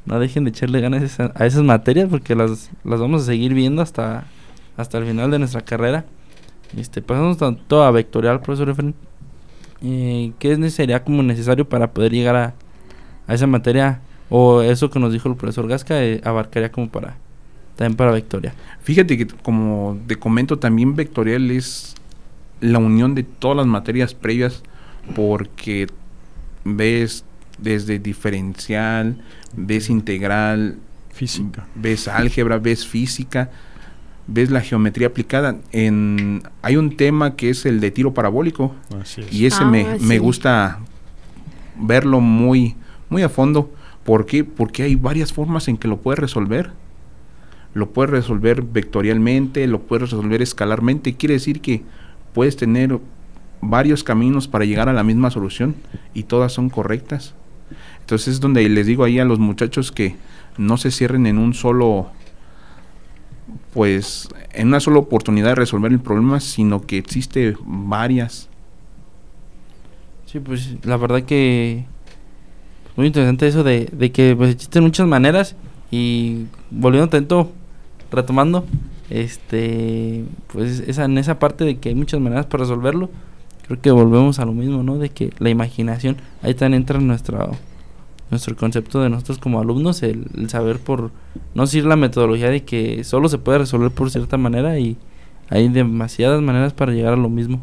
[0.07, 3.83] no dejen de echarle ganas a, esas materias porque las, las vamos a seguir viendo
[3.83, 4.25] hasta
[4.77, 6.05] hasta el final de nuestra carrera.
[6.77, 8.95] Este, pasamos tanto a vectorial, profesor Efren.
[9.83, 12.55] Eh, ¿Qué sería como necesario para poder llegar a,
[13.31, 14.01] a, esa materia?
[14.29, 17.17] O eso que nos dijo el profesor Gasca eh, abarcaría como para
[17.77, 18.53] también para vectorial.
[18.83, 21.95] Fíjate que como te comento también vectorial es
[22.61, 24.63] la unión de todas las materias previas
[25.15, 25.87] porque
[26.65, 27.25] ves
[27.59, 29.23] desde diferencial,
[29.55, 30.77] ves integral,
[31.13, 33.51] física, ves álgebra, ves física
[34.31, 35.57] ves la geometría aplicada.
[35.73, 38.75] En, hay un tema que es el de tiro parabólico
[39.31, 40.79] y ese me, ah, me, gusta
[41.77, 42.77] verlo muy,
[43.11, 43.71] muy a fondo.
[44.05, 44.45] ¿Por qué?
[44.45, 46.71] Porque hay varias formas en que lo puedes resolver.
[47.75, 51.15] Lo puedes resolver vectorialmente, lo puedes resolver escalarmente.
[51.15, 51.83] Quiere decir que
[52.33, 52.99] puedes tener
[53.61, 55.75] varios caminos para llegar a la misma solución
[56.15, 57.35] y todas son correctas.
[58.01, 60.17] Entonces es donde les digo ahí a los muchachos que
[60.57, 62.11] no se cierren en un solo
[63.73, 68.49] pues en una sola oportunidad de resolver el problema, sino que existe varias.
[70.27, 71.85] Sí, pues la verdad que
[72.97, 75.57] muy interesante eso de, de que pues existen muchas maneras
[75.91, 77.51] y volviendo tanto
[78.11, 78.65] retomando
[79.09, 83.11] este pues esa en esa parte de que hay muchas maneras para resolverlo
[83.67, 87.51] creo que volvemos a lo mismo no de que la imaginación ahí también entra nuestra
[88.31, 91.11] nuestro concepto de nosotros como alumnos, el, saber por
[91.55, 94.97] no seguir la metodología de que solo se puede resolver por cierta manera y
[95.49, 97.61] hay demasiadas maneras para llegar a lo mismo.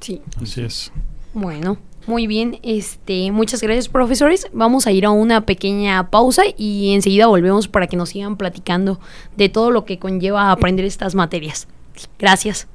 [0.00, 0.20] Sí.
[0.40, 0.92] Así es.
[1.32, 1.78] Bueno,
[2.08, 2.58] muy bien.
[2.62, 4.48] Este, muchas gracias, profesores.
[4.52, 8.98] Vamos a ir a una pequeña pausa y enseguida volvemos para que nos sigan platicando
[9.36, 11.68] de todo lo que conlleva aprender estas materias.
[12.18, 12.66] Gracias.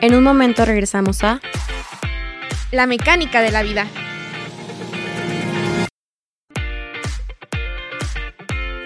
[0.00, 1.40] En un momento regresamos a
[2.72, 3.86] la mecánica de la vida.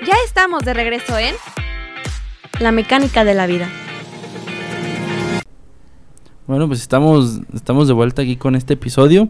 [0.06, 1.34] Ya estamos de regreso en
[2.58, 3.68] La mecánica de la vida.
[6.50, 9.28] Bueno, pues estamos, estamos de vuelta aquí con este episodio.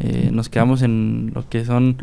[0.00, 1.96] Eh, nos quedamos en lo que son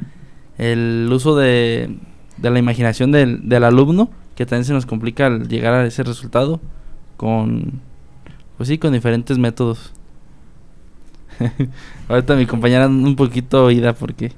[0.58, 1.96] el uso de,
[2.38, 6.02] de la imaginación del, del, alumno, que también se nos complica al llegar a ese
[6.02, 6.62] resultado
[7.16, 7.80] con,
[8.58, 9.94] pues sí, con diferentes métodos.
[12.10, 14.32] Ahorita mi compañera un poquito oída porque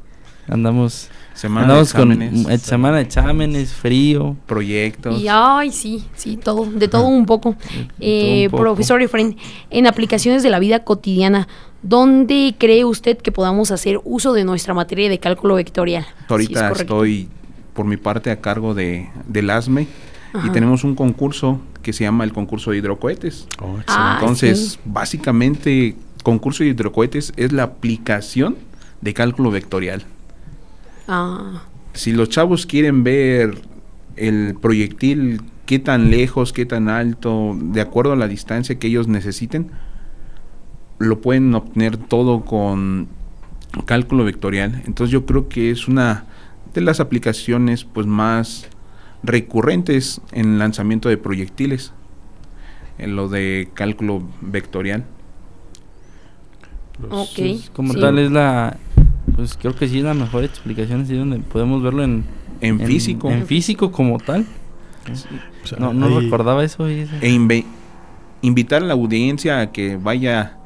[0.50, 5.22] andamos semana de exámenes, con semana de exámenes, frío, proyectos.
[5.22, 7.56] Y ay, sí, sí, todo, de todo un poco.
[8.00, 9.38] Eh, profesor Efraín,
[9.70, 11.48] en aplicaciones de la vida cotidiana,
[11.84, 16.08] ¿dónde cree usted que podamos hacer uso de nuestra materia de cálculo vectorial?
[16.28, 17.30] Ahorita estoy
[17.76, 19.88] por mi parte a cargo de del ASME
[20.44, 23.48] y tenemos un concurso que se llama el concurso de hidrocohetes.
[23.62, 28.58] Oh, ah, Entonces, básicamente concurso de hidrocohetes es la aplicación
[29.02, 30.04] de cálculo vectorial.
[31.08, 31.64] Ah.
[31.94, 33.62] Si los chavos quieren ver
[34.16, 39.08] el proyectil, qué tan lejos, qué tan alto, de acuerdo a la distancia que ellos
[39.08, 39.72] necesiten,
[41.00, 43.08] lo pueden obtener todo con
[43.86, 44.82] cálculo vectorial.
[44.86, 46.26] Entonces yo creo que es una
[46.74, 48.68] de las aplicaciones pues más
[49.24, 51.94] recurrentes en el lanzamiento de proyectiles,
[52.98, 55.06] en lo de cálculo vectorial
[57.74, 58.78] como tal es la,
[59.36, 62.24] pues creo que sí es la mejor explicación, así donde podemos verlo en,
[62.62, 63.32] en, físico.
[63.32, 64.46] En físico como tal.
[65.80, 66.88] no, no recordaba eso.
[66.88, 67.66] E
[68.42, 70.58] invitar a la audiencia a que vaya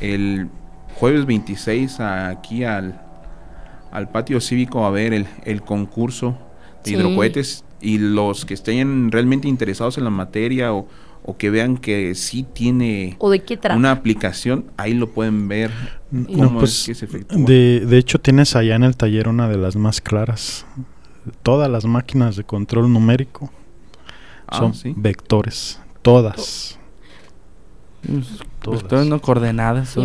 [0.00, 0.48] el
[0.94, 3.00] jueves 26 aquí al,
[3.92, 6.36] al patio cívico a ver el, el concurso
[6.84, 10.88] de hidrocohetes y los que estén realmente interesados en la materia o,
[11.28, 15.70] o que vean que sí tiene ¿O de qué una aplicación, ahí lo pueden ver.
[16.10, 19.76] Cómo pues, que se de, de hecho, tienes allá en el taller una de las
[19.76, 20.64] más claras.
[21.42, 23.52] Todas las máquinas de control numérico
[24.46, 25.82] ah, son vectores.
[26.00, 26.78] Todas.
[28.62, 29.06] Pues, todas.
[29.06, 29.98] no coordenadas.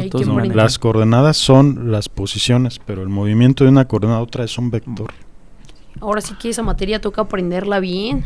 [0.54, 4.72] las coordenadas son las posiciones, pero el movimiento de una coordenada a otra es un
[4.72, 5.14] vector.
[6.02, 8.26] Ahora sí que esa materia toca aprenderla bien.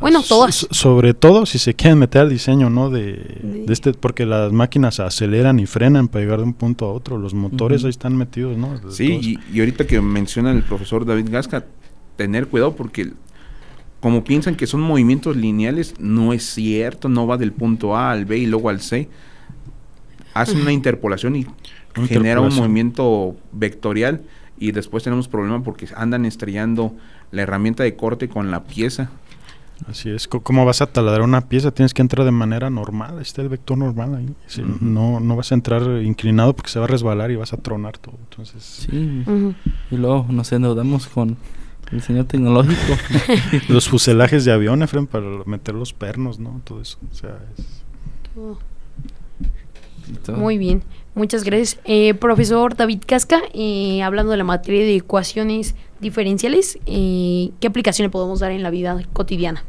[0.00, 0.66] Bueno, todas.
[0.70, 2.90] sobre todo si se quieren meter al diseño, ¿no?
[2.90, 7.18] De, este, porque las máquinas aceleran y frenan para llegar de un punto a otro.
[7.18, 8.80] Los motores ahí están metidos, ¿no?
[8.90, 11.66] sí, y, ahorita que menciona el profesor David Gasca,
[12.16, 13.12] tener cuidado porque
[14.00, 18.24] como piensan que son movimientos lineales, no es cierto, no va del punto A al
[18.24, 19.08] B y luego al C.
[20.32, 21.46] Hace una interpolación y
[21.96, 24.22] Una genera un movimiento vectorial
[24.58, 26.94] y después tenemos problema porque andan estrellando
[27.32, 29.10] la herramienta de corte con la pieza.
[29.88, 31.70] Así es, ¿cómo vas a taladrar una pieza?
[31.70, 34.34] Tienes que entrar de manera normal, ahí está el vector normal ahí.
[34.46, 37.56] Sí, no, no vas a entrar inclinado porque se va a resbalar y vas a
[37.56, 38.16] tronar todo.
[38.28, 39.22] Entonces, Sí.
[39.26, 39.54] Ujú.
[39.90, 41.36] Y luego nos endeudamos con
[41.92, 42.94] el señor tecnológico.
[43.68, 46.60] los fuselajes de avión, Efren, para meter los pernos, ¿no?
[46.64, 46.98] Todo eso.
[47.10, 47.82] O sea, es-
[48.34, 48.58] todo.
[50.36, 50.82] Muy bien,
[51.14, 51.78] muchas gracias.
[51.84, 58.06] Eh, profesor David Casca, eh, hablando de la materia de ecuaciones diferenciales, eh, ¿qué aplicación
[58.06, 59.64] le podemos dar en la vida cotidiana?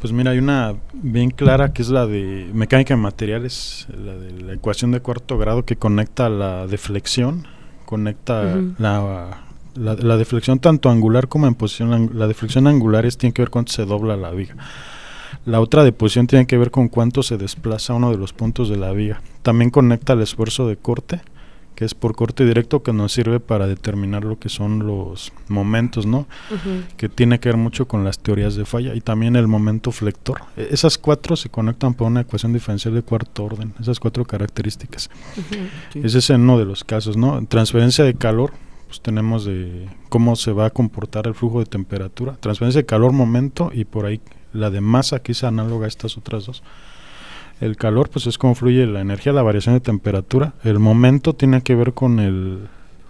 [0.00, 4.32] Pues mira, hay una bien clara que es la de mecánica de materiales, la de
[4.42, 7.46] la ecuación de cuarto grado que conecta la deflexión,
[7.86, 12.10] conecta la, la, la deflexión tanto angular como en posición.
[12.14, 14.56] La deflexión angular es, tiene que ver cuánto se dobla la viga.
[15.46, 18.68] La otra de posición tiene que ver con cuánto se desplaza uno de los puntos
[18.68, 19.20] de la viga.
[19.42, 21.20] También conecta el esfuerzo de corte,
[21.74, 26.06] que es por corte directo, que nos sirve para determinar lo que son los momentos,
[26.06, 26.26] ¿no?
[26.96, 30.40] que tiene que ver mucho con las teorías de falla y también el momento flector.
[30.56, 35.10] E- Esas cuatro se conectan por una ecuación diferencial de cuarto orden, esas cuatro características.
[35.94, 37.36] Ese es uno de los casos, ¿no?
[37.36, 38.52] En Transferencia de calor,
[38.86, 42.36] pues tenemos de cómo se va a comportar el flujo de temperatura.
[42.40, 44.20] Transferencia de calor, momento y por ahí
[44.54, 46.62] la de masa, que es análoga a estas otras dos.
[47.60, 50.54] El calor, pues es cómo fluye la energía, la variación de temperatura.
[50.64, 52.68] El momento tiene que ver con el,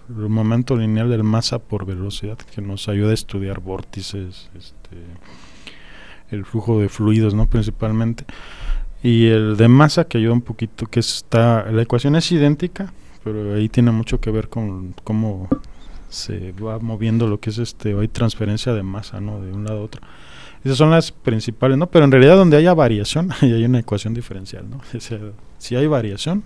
[0.09, 4.97] momento lineal del masa por velocidad, que nos ayuda a estudiar vórtices, este,
[6.31, 7.47] el flujo de fluidos, ¿no?
[7.47, 8.25] Principalmente.
[9.01, 12.91] Y el de masa, que ayuda un poquito, que está, la ecuación es idéntica,
[13.23, 15.47] pero ahí tiene mucho que ver con cómo
[16.09, 19.41] se va moviendo lo que es este hoy transferencia de masa, ¿no?
[19.41, 20.01] De un lado a otro.
[20.65, 21.87] Esas son las principales, ¿no?
[21.87, 24.77] Pero en realidad donde haya variación, ahí hay una ecuación diferencial, ¿no?
[24.77, 25.19] O sea,
[25.59, 26.43] si hay variación,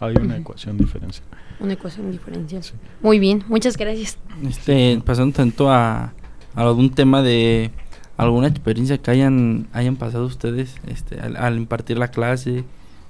[0.00, 1.24] hay una ecuación diferencial.
[1.60, 2.62] Una ecuación diferencial.
[2.64, 2.74] Sí.
[3.00, 4.18] Muy bien, muchas gracias.
[4.46, 6.12] Este, pasando tanto a, a
[6.56, 7.70] algún tema de
[8.16, 12.64] alguna experiencia que hayan hayan pasado ustedes este al, al impartir la clase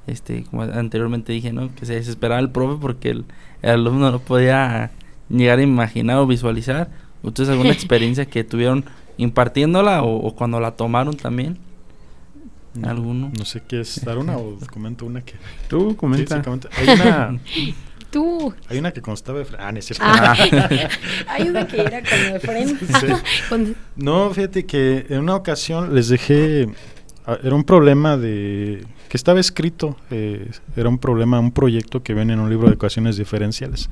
[0.08, 3.24] este como anteriormente dije no que se desesperaba el profe porque el,
[3.62, 4.90] el alumno no podía
[5.28, 6.90] llegar a imaginar o visualizar
[7.22, 8.84] ustedes alguna experiencia que tuvieron
[9.18, 11.58] impartiéndola o, o cuando la tomaron también
[12.82, 15.34] alguno No sé qué es dar una o comento una que.
[15.68, 16.36] Tú comenta.
[16.36, 16.68] sí, comenta.
[16.76, 17.38] Hay una,
[18.10, 18.54] Tú.
[18.68, 19.46] hay una que constaba de.
[19.46, 20.04] fre- Ah, no es cierto.
[20.06, 20.34] Ah,
[21.28, 22.86] hay una que era con de frente.
[22.86, 23.74] Sí.
[23.96, 26.68] No, fíjate que en una ocasión les dejé,
[27.26, 32.12] ah, era un problema de, que estaba escrito, eh, era un problema, un proyecto que
[32.14, 33.88] viene en un libro de ecuaciones diferenciales,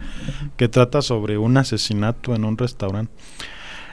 [0.58, 3.12] que trata sobre un asesinato en un restaurante.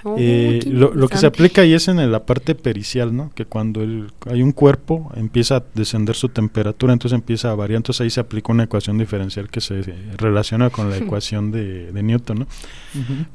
[0.04, 3.32] Oh, Eh, lo, lo que se aplica ahí es en la parte pericial, ¿no?
[3.36, 7.78] Que cuando el- hay un cuerpo empieza a descender su temperatura, entonces empieza a variar,
[7.78, 9.82] entonces ahí se aplica una ecuación diferencial que se
[10.18, 12.48] relaciona con la ecuación de, de Newton, ¿no?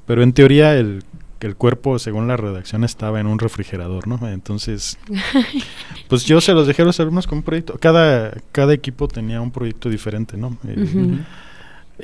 [0.06, 1.04] Pero en teoría el,
[1.40, 4.26] el cuerpo, según la redacción, estaba en un refrigerador, ¿no?
[4.28, 4.98] Entonces,
[6.08, 7.76] pues yo se los dejé a los alumnos con un proyecto.
[7.78, 10.56] Cada, cada equipo tenía un proyecto diferente, ¿no?
[10.66, 11.18] Eh.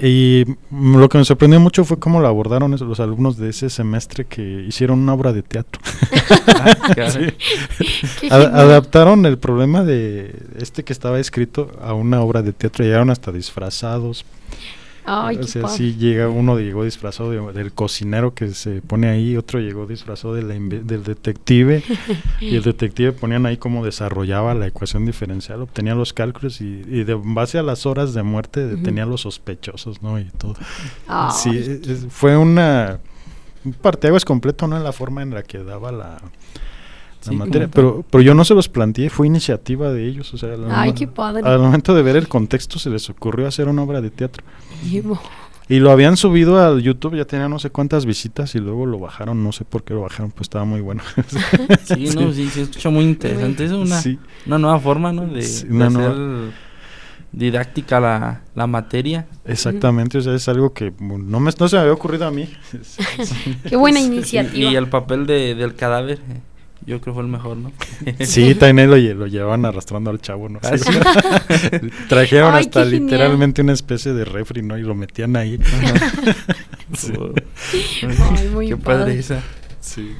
[0.00, 3.68] Y lo que me sorprendió mucho fue cómo lo abordaron esos- los alumnos de ese
[3.68, 5.81] semestre que hicieron una obra de teatro.
[6.64, 7.11] Ah.
[7.11, 8.28] Sí.
[8.31, 12.85] Ad- adaptaron el problema de este que estaba escrito a una obra de teatro.
[12.85, 14.24] Llegaron hasta disfrazados.
[15.04, 19.36] Ay, o sea, sí llega uno llegó disfrazado de- del cocinero que se pone ahí,
[19.36, 21.82] otro llegó disfrazado de la inve- del detective
[22.40, 27.04] y el detective ponían ahí cómo desarrollaba la ecuación diferencial, obtenía los cálculos y, y
[27.04, 30.18] de base a las horas de muerte detenía a los sospechosos, ¿no?
[30.20, 30.54] Y todo.
[31.32, 33.00] Sí, es- fue una
[33.64, 34.76] un parteaguas completo, ¿no?
[34.76, 36.18] En la forma en la que daba la
[37.30, 37.68] Sí, materia.
[37.72, 40.32] Pero, pero yo no se los planteé, fue iniciativa de ellos.
[40.35, 41.42] O sea, al, Ay, qué padre.
[41.48, 44.44] al momento de ver el contexto se les ocurrió hacer una obra de teatro.
[44.88, 45.20] Llevo.
[45.68, 48.98] Y lo habían subido al YouTube, ya tenía no sé cuántas visitas y luego lo
[48.98, 51.02] bajaron, no sé por qué lo bajaron, pues estaba muy bueno.
[51.85, 54.18] sí no sí se escucha muy interesante es una Sí.
[54.46, 56.50] una nueva forma no de, Sí, de hacer nueva-
[57.31, 61.81] didáctica la, la materia Exactamente, o sea, es algo que no, me, no se me
[61.83, 62.48] había ocurrido a mí.
[63.68, 64.70] Qué buena Y- iniciativa.
[64.70, 66.40] Y, el papel de, del cadáver, eh,
[66.87, 67.72] yo creo fue el mejor, ¿no?
[68.20, 70.58] Sí, también lo, lle- lo llevaban arrastrando al chavo, ¿no?
[70.62, 70.90] Ah, sí.
[72.08, 74.76] Trajeron Ay, hasta literalmente una especie de refri, ¿no?
[74.78, 75.58] Y lo metían ahí.
[76.94, 77.12] Sí.
[78.02, 78.98] Ay, muy Qué padre.
[79.00, 79.42] padre esa.
[79.80, 80.12] Sí.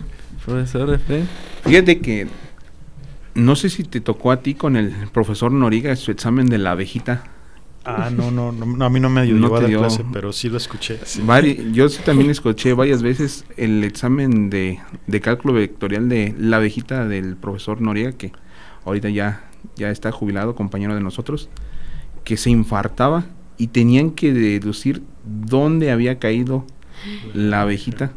[0.45, 1.29] Profesor Efraín.
[1.65, 2.29] Fíjate que
[3.35, 6.71] no sé si te tocó a ti con el profesor Noriga su examen de la
[6.73, 7.25] abejita
[7.85, 9.81] Ah, no, no, no, a mí no me ayudó No a dar dio.
[9.81, 11.01] clase, pero sí lo escuché.
[11.05, 11.21] sí.
[11.23, 14.79] Vari- yo sí también escuché varias veces el examen de,
[15.09, 18.31] de cálculo vectorial de la abejita del profesor Noriega, que
[18.85, 21.49] ahorita ya, ya está jubilado, compañero de nosotros,
[22.23, 23.25] que se infartaba
[23.59, 26.65] y tenían que deducir dónde había caído
[27.35, 28.13] la abejita.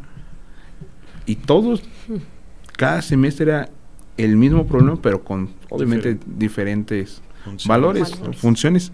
[1.26, 1.82] Y todos,
[2.76, 3.68] cada semestre era
[4.16, 7.66] el mismo problema, pero con obviamente diferentes Funciones.
[7.66, 8.40] valores, Valores.
[8.40, 8.92] funciones.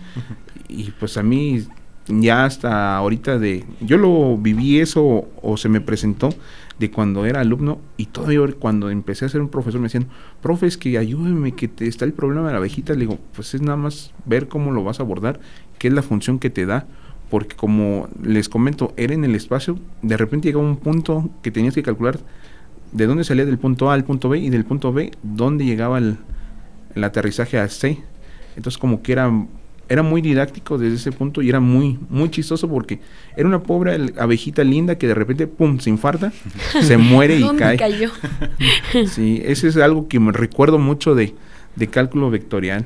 [0.68, 1.66] Y pues a mí
[2.06, 6.30] ya hasta ahorita de yo lo viví eso o se me presentó
[6.78, 10.08] de cuando era alumno y todavía cuando empecé a ser un profesor me decían,
[10.40, 12.92] profe, es que ayúdeme, que te, está el problema de la abejita.
[12.94, 15.40] Le digo, pues es nada más ver cómo lo vas a abordar,
[15.78, 16.86] qué es la función que te da.
[17.30, 21.74] Porque como les comento, era en el espacio, de repente llegaba un punto que tenías
[21.74, 22.18] que calcular
[22.92, 25.96] de dónde salía del punto A al punto B y del punto B dónde llegaba
[25.96, 26.18] el,
[26.94, 28.02] el aterrizaje a C.
[28.56, 29.30] Entonces como que era,
[29.88, 33.00] era muy didáctico desde ese punto y era muy, muy chistoso porque
[33.36, 36.32] era una pobre abejita linda que de repente, pum, se infarta,
[36.82, 37.76] se muere y ¿Dónde cae.
[37.78, 38.10] cayó?
[39.08, 41.34] Sí, ese es algo que me recuerdo mucho de,
[41.76, 42.84] de cálculo vectorial.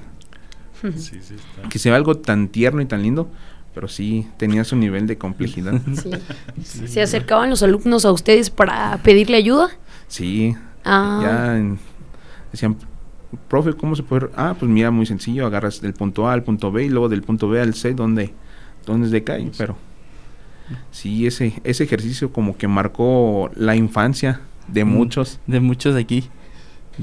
[0.83, 1.69] Sí, sí, está.
[1.69, 3.29] Que se ve algo tan tierno y tan lindo,
[3.75, 5.81] pero sí tenía su nivel de complejidad.
[6.63, 6.87] Sí.
[6.87, 9.71] ¿Se acercaban los alumnos a ustedes para pedirle ayuda?
[10.09, 10.55] Sí,
[10.85, 11.79] Ah, ya en-
[12.53, 12.77] decían,
[13.49, 14.29] profe, ¿cómo se puede?
[14.37, 17.23] Ah, pues mira, muy sencillo, agarras del punto A al punto B y luego del
[17.23, 18.33] punto B al C, donde,
[18.87, 19.77] donde decae, pero
[20.91, 24.89] sí, ese, ese ejercicio como que marcó la infancia de Mm.
[24.89, 25.41] muchos.
[25.47, 26.29] De muchos aquí.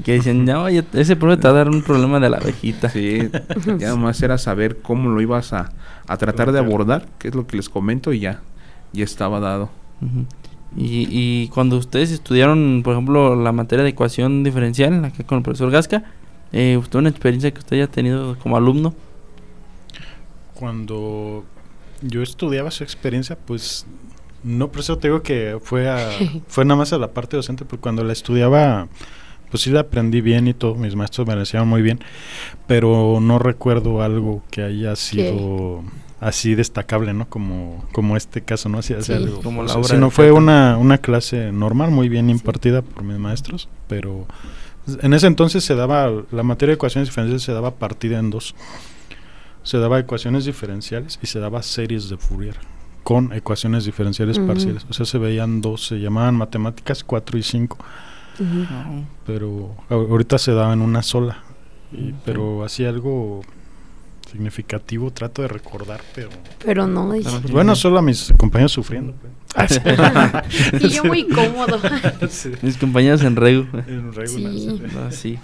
[0.04, 2.90] Que dicen, no, ese problema te va a dar un problema de la abejita.
[2.90, 3.30] Sí,
[3.78, 5.70] ya nomás era saber cómo lo ibas a,
[6.08, 8.40] a tratar de abordar, que es lo que les comento, y ya,
[8.92, 9.70] ya estaba dado.
[10.76, 15.44] Y, y cuando ustedes estudiaron, por ejemplo, la materia de ecuación diferencial, acá con el
[15.44, 16.04] profesor Gasca,
[16.52, 18.94] eh, ¿usted una experiencia que usted haya tenido como alumno?
[20.54, 21.44] Cuando
[22.02, 23.86] yo estudiaba esa experiencia, pues
[24.44, 26.10] no, por eso te digo que fue a,
[26.48, 28.88] fue nada más a la parte docente, porque cuando la estudiaba,
[29.50, 32.00] pues sí la aprendí bien y todo, mis maestros me la enseñaban muy bien,
[32.66, 35.82] pero no recuerdo algo que haya sido
[36.24, 37.28] así destacable, ¿no?
[37.28, 38.78] Como, como este caso, ¿no?
[38.78, 39.12] Así, Sí.
[39.12, 39.42] algo.
[39.42, 44.26] Como la obra fue una, una clase normal, muy bien impartida por mis maestros, pero
[45.02, 48.54] en ese entonces se daba, la materia de ecuaciones diferenciales se daba partida en dos.
[49.62, 52.56] Se daba ecuaciones diferenciales y se daba series de Fourier
[53.02, 54.86] con ecuaciones diferenciales parciales.
[54.88, 57.76] O sea, se veían dos, se llamaban matemáticas 4 y 5,
[58.40, 59.04] ujú.
[59.26, 61.42] pero ahorita se daba en una sola.
[61.92, 62.14] Y-.
[62.24, 63.42] Pero así algo
[64.34, 66.28] significativo trato de recordar, pero...
[66.64, 67.08] pero no.
[67.10, 69.14] Pues bueno, solo a mis compañeros sufriendo.
[69.54, 69.80] pues.
[70.82, 71.78] y yo muy cómodo.
[72.62, 73.66] Mis compañeros en Regu.
[73.86, 74.80] En regular, Sí.
[74.92, 75.38] No, sí.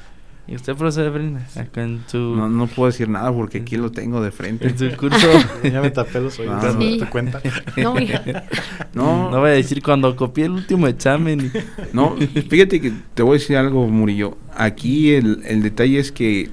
[0.49, 1.17] ¿Y usted, profesor?
[1.55, 4.67] Acá en su, No, no puedo decir nada porque aquí lo tengo de frente.
[4.67, 5.29] en su curso.
[5.63, 6.99] Ya me tapé los oídos, Ah, ¿no sí.
[6.99, 7.41] te cuenta?
[7.77, 8.25] No, mira.
[8.95, 11.53] No, No voy a decir cuando copié el último examen.
[11.55, 11.59] y-
[11.93, 12.17] No,
[12.49, 14.39] fíjate que te voy a decir algo, Murillo.
[14.57, 16.51] Aquí el, el detalle es que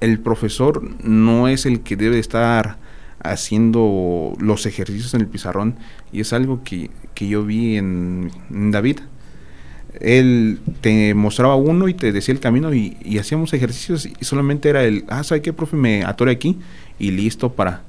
[0.00, 2.78] el profesor no es el que debe estar
[3.20, 5.76] haciendo los ejercicios en el pizarrón
[6.12, 8.30] y es algo que, que yo vi en,
[8.70, 9.00] David.
[10.00, 14.84] Él te mostraba uno y te decía el camino y, hacíamos ejercicios y solamente era
[14.84, 15.76] el, ah, ¿sabe qué, profe?
[15.76, 16.58] Me atore aquí
[16.98, 17.82] y listo para,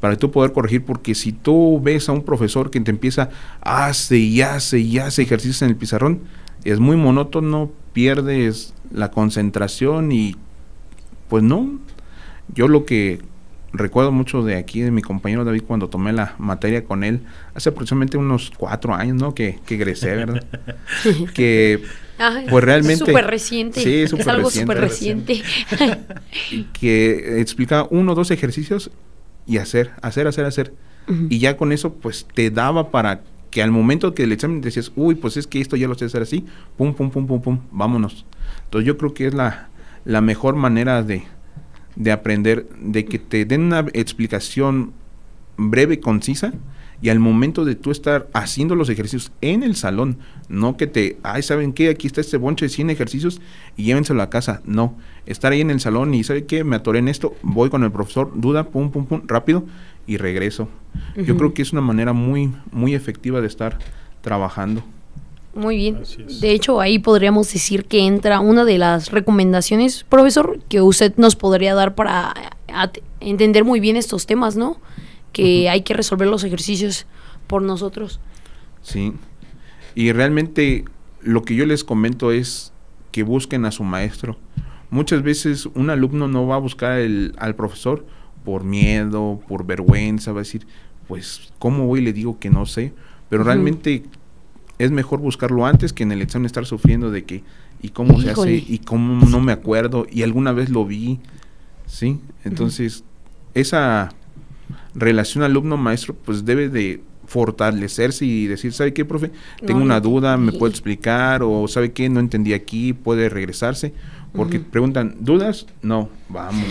[0.00, 3.30] para tú poder corregir, porque si tú ves a un profesor que te empieza,
[3.60, 6.20] hace y hace y hace ejercicios en el pizarrón,
[6.64, 10.36] es muy monótono, pierdes la concentración y
[11.28, 11.78] pues no.
[12.54, 13.20] Yo lo que
[13.72, 17.20] recuerdo mucho de aquí, de mi compañero David, cuando tomé la materia con él,
[17.54, 19.34] hace aproximadamente unos cuatro años, ¿no?
[19.34, 20.44] Que, que egresé, ¿verdad?
[21.34, 21.82] que
[22.48, 23.80] Pues realmente- Súper reciente.
[23.80, 25.42] Sí, es súper algo reciente, súper reciente.
[26.78, 28.90] que explicaba uno o dos ejercicios
[29.46, 30.74] y hacer, hacer, hacer, hacer.
[31.28, 34.90] Y ya con eso, pues te daba para que al momento que el examen decías,
[34.96, 36.44] uy, pues es que esto ya lo sé hacer así,
[36.78, 38.24] pum, pum, pum, pum, pum, vámonos.
[38.64, 39.68] Entonces yo creo que es la,
[40.04, 41.24] la mejor manera de,
[41.96, 44.92] de aprender, de que te den una explicación
[45.56, 46.52] breve, concisa,
[47.02, 51.18] y al momento de tú estar haciendo los ejercicios en el salón, no que te,
[51.22, 51.90] ay, ¿saben qué?
[51.90, 53.40] Aquí está este bonche de 100 ejercicios
[53.76, 54.62] y llévenselo a casa.
[54.64, 54.96] No,
[55.26, 56.64] estar ahí en el salón y, ¿sabe qué?
[56.64, 59.66] Me atoré en esto, voy con el profesor, duda, pum, pum, pum, rápido
[60.06, 60.68] y regreso.
[61.16, 63.78] Yo creo que es una manera muy, muy efectiva de estar
[64.22, 64.82] trabajando.
[65.54, 66.02] Muy bien.
[66.40, 71.36] De hecho, ahí podríamos decir que entra una de las recomendaciones, profesor, que usted nos
[71.36, 72.34] podría dar para
[73.20, 74.80] entender muy bien estos temas, ¿no?
[75.32, 77.06] Que hay que resolver los ejercicios
[77.46, 78.20] por nosotros.
[78.82, 79.12] Sí.
[79.94, 80.84] Y realmente
[81.20, 82.72] lo que yo les comento es
[83.12, 84.36] que busquen a su maestro.
[84.90, 88.04] Muchas veces un alumno no va a buscar el- al profesor
[88.44, 90.66] por miedo, por vergüenza, va a decir,
[91.08, 92.92] pues, ¿cómo voy y le digo que no sé?
[93.28, 94.02] Pero realmente
[94.78, 97.42] es mejor buscarlo antes que en el examen estar sufriendo de que,
[97.80, 98.54] ¿y cómo se hace?
[98.54, 100.06] ¿Y cómo no me acuerdo?
[100.10, 101.20] ¿Y alguna vez lo vi?
[101.86, 102.18] ¿Sí?
[102.44, 103.04] Entonces,
[103.54, 104.10] esa
[104.94, 109.30] relación alumno-maestro, pues debe de fortalecerse y decir, ¿sabe qué, profe?
[109.64, 111.42] Tengo No, una duda, ¿me puede explicar?
[111.42, 112.08] O ¿sabe qué?
[112.08, 113.94] No entendí aquí, puede regresarse.
[114.34, 115.66] Porque preguntan, ¿dudas?
[115.82, 116.64] No, vamos.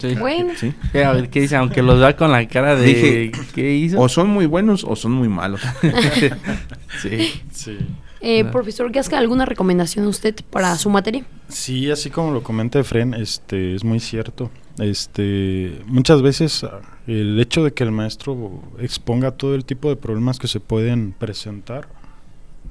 [0.00, 0.14] Sí.
[0.18, 0.52] Bueno,
[0.94, 1.56] A ver, ¿qué dice?
[1.56, 2.86] Aunque los vea con la cara de...
[2.86, 4.00] Dije, ¿Qué hizo?
[4.00, 5.60] O son muy buenos o son muy malos.
[7.02, 7.42] sí.
[7.52, 7.78] sí.
[8.20, 8.52] eh, Claro.
[8.52, 11.24] profesor Gasca, ¿alguna recomendación usted para su materia?
[11.48, 14.50] Sí, así como lo comenta Efren, este, es muy cierto.
[14.78, 19.96] Este, muchas veces ah, el hecho de que el maestro exponga todo el tipo de
[19.96, 21.88] problemas que se pueden presentar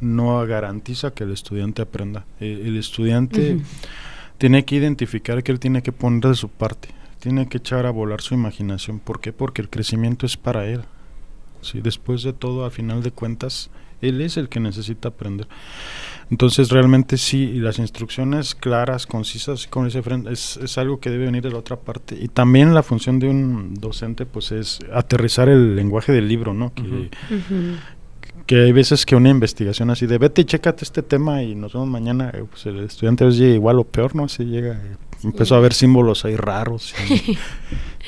[0.04, 2.26] no garantiza que el estudiante aprenda.
[2.40, 3.60] Eh, el estudiante
[4.38, 6.90] tiene que identificar que él tiene que poner de su parte,
[7.20, 9.00] tiene que echar a volar su imaginación.
[9.00, 9.34] ¿Por qué?
[9.34, 10.82] Porque el crecimiento es para él.
[11.62, 13.70] Sí, después de todo, al final de cuentas,
[14.02, 15.48] él es el que necesita aprender.
[16.30, 21.10] Entonces, realmente sí, y las instrucciones claras, concisas, como dice Fren, es, es algo que
[21.10, 22.18] debe venir de la otra parte.
[22.20, 26.74] Y también la función de un docente, pues es aterrizar el lenguaje del libro, ¿no?
[26.74, 27.10] Que.
[28.46, 31.74] Que hay veces que una investigación así de vete y chécate este tema y nos
[31.74, 34.26] vemos mañana, eh, pues el estudiante llega igual o peor, ¿no?
[34.26, 34.80] Así llega,
[35.24, 37.38] empezó a ver símbolos ahí raros y,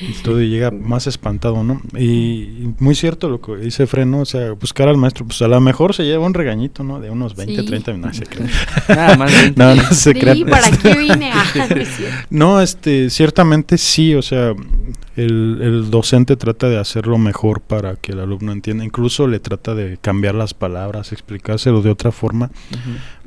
[0.04, 1.80] y todo y llega más espantado, ¿no?
[1.98, 4.20] Y, muy cierto lo que dice Fren, ¿no?
[4.20, 7.00] O sea, buscar al maestro, pues a lo mejor se lleva un regañito, ¿no?
[7.00, 7.66] De unos 20, Sí.
[7.66, 8.48] 30 minutos, no se crea.
[8.88, 9.32] Nada más.
[9.32, 10.40] veinte No, no se Sí, crean.
[10.46, 11.30] ¿para qué vine?
[11.32, 11.46] Ah,
[12.30, 14.54] no este, ciertamente sí, o sea,
[15.16, 19.74] el, el docente trata de hacerlo mejor para que el alumno entienda, incluso le trata
[19.74, 22.50] de cambiar las palabras, explicárselo de otra forma.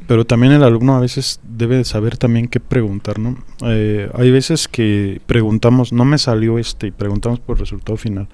[0.09, 3.37] Pero también el alumno a veces debe de saber también qué preguntar, ¿no?
[3.63, 8.27] Eh, hay veces que preguntamos, no me salió este, y preguntamos por el resultado final,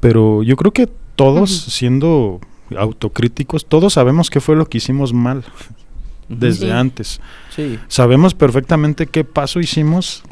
[0.00, 1.70] pero yo creo que todos, Ujú.
[1.70, 2.40] siendo
[2.74, 5.44] autocríticos, todos sabemos qué fue lo que hicimos mal
[6.30, 6.70] desde Sí.
[6.72, 7.20] antes
[7.54, 7.78] Sí.
[7.88, 10.22] sabemos perfectamente qué paso hicimos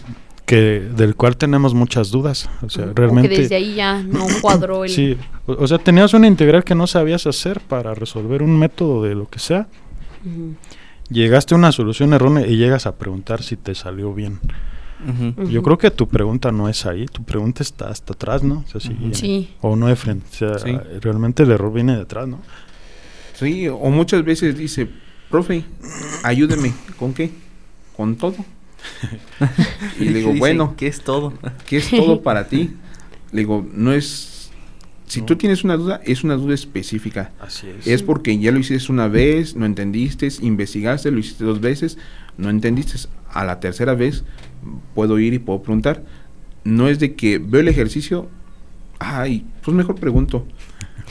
[0.47, 4.84] que del cual tenemos muchas dudas o sea realmente que desde ahí ya no cuadró
[4.84, 4.91] el...
[4.91, 9.03] sí o, o sea tenías una integral que no sabías hacer para resolver un método
[9.03, 9.68] de lo que sea
[11.09, 14.39] Llegaste a una solución errónea y llegas a preguntar si te salió bien
[15.49, 18.79] yo creo que tu pregunta no es ahí tu pregunta está hasta atrás no o
[18.79, 18.83] sea,
[19.14, 20.79] sí, o no de frente o sea Sí.
[21.01, 22.39] realmente el error viene de atrás no
[23.33, 24.87] Sí, o muchas veces dice,
[25.31, 25.64] profe,
[26.23, 27.31] ayúdeme, ¿con qué?
[27.97, 28.35] Con todo.
[29.99, 31.33] y le digo, Dice, bueno, ¿Qué es todo?
[31.66, 32.75] ¿qué es todo para ti?
[33.33, 34.30] Le digo, no es...
[35.11, 35.26] Si No.
[35.26, 37.32] tú tienes una duda, es una duda específica.
[37.40, 41.61] así es Es porque ya lo hiciste una vez, no entendiste, investigaste, lo hiciste dos
[41.61, 41.98] veces,
[42.38, 42.96] no entendiste.
[43.32, 44.22] A la tercera vez
[44.94, 46.04] puedo ir y puedo preguntar.
[46.62, 48.28] No es de que veo el ejercicio,
[49.00, 50.46] ay, pues mejor pregunto.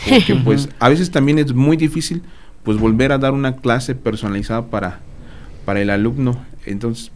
[0.09, 2.21] Porque pues a veces también es muy difícil
[2.63, 5.01] pues volver a dar una clase personalizada para,
[5.65, 6.41] para el alumno.
[6.65, 7.11] Entonces,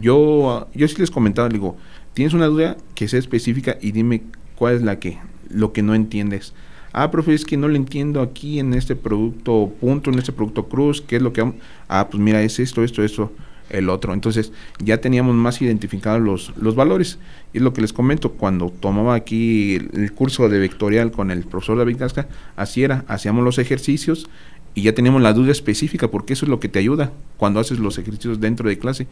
[0.00, 1.76] yo, yo sí les comentaba, le digo,
[2.14, 4.22] tienes una duda que sea específica y dime
[4.56, 5.18] cuál es la que,
[5.50, 6.52] lo que no entiendes.
[6.92, 10.68] Ah, profe, es que no le entiendo aquí en este producto punto, en este producto
[10.68, 11.52] cruz, ¿qué es lo que...
[11.88, 13.32] Ah, pues mira, es esto, esto, esto,
[13.68, 14.14] el otro.
[14.14, 17.18] Entonces, ya teníamos más identificados los, los valores.
[17.52, 21.32] Y es lo que les comento, cuando tomaba aquí el, el curso de vectorial con
[21.32, 24.28] el profesor David Casca, así era, hacíamos los ejercicios
[24.76, 27.78] y ya teníamos la duda específica, porque eso es lo que te ayuda cuando haces
[27.78, 29.06] los ejercicios dentro de clase.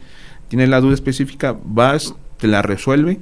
[0.47, 3.19] Tienes la duda específica, vas, te la resuelve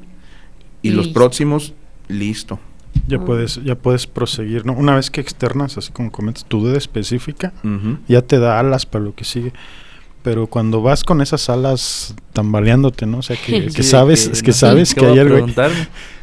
[0.81, 1.19] y los Listo.
[1.19, 1.73] próximos,
[2.07, 2.59] listo.
[3.07, 3.25] Ya Ah.
[3.25, 7.53] puedes ya puedes proseguir no una vez que externas así como comentas tu duda específica
[8.07, 9.53] ya te da alas para lo que sigue.
[10.23, 13.17] Pero cuando vas con esas alas tambaleándote, ¿no?
[13.17, 15.21] O sea, que, que sabes, es que no sé sabes qué que voy hay a
[15.23, 15.47] algo.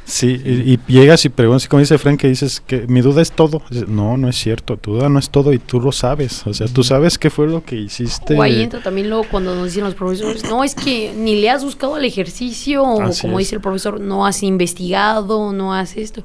[0.04, 3.32] Sí, y, y llegas y preguntas, como dice Frank, que dices que mi duda es
[3.32, 3.60] todo.
[3.68, 6.46] Dices, No, no es cierto, tu duda no es todo y tú lo sabes.
[6.46, 8.34] O sea, tú sabes qué fue lo que hiciste.
[8.36, 11.50] O ahí entra también luego cuando nos dicen los profesores, no, es que ni le
[11.50, 13.46] has buscado el ejercicio, o como es.
[13.46, 16.22] dice el profesor, no has investigado, no has esto.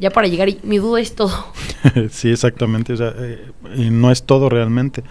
[0.00, 1.30] Ya para llegar, y mi duda es todo.
[2.10, 2.94] sí, exactamente.
[2.94, 5.04] O sea, eh, y no es todo realmente.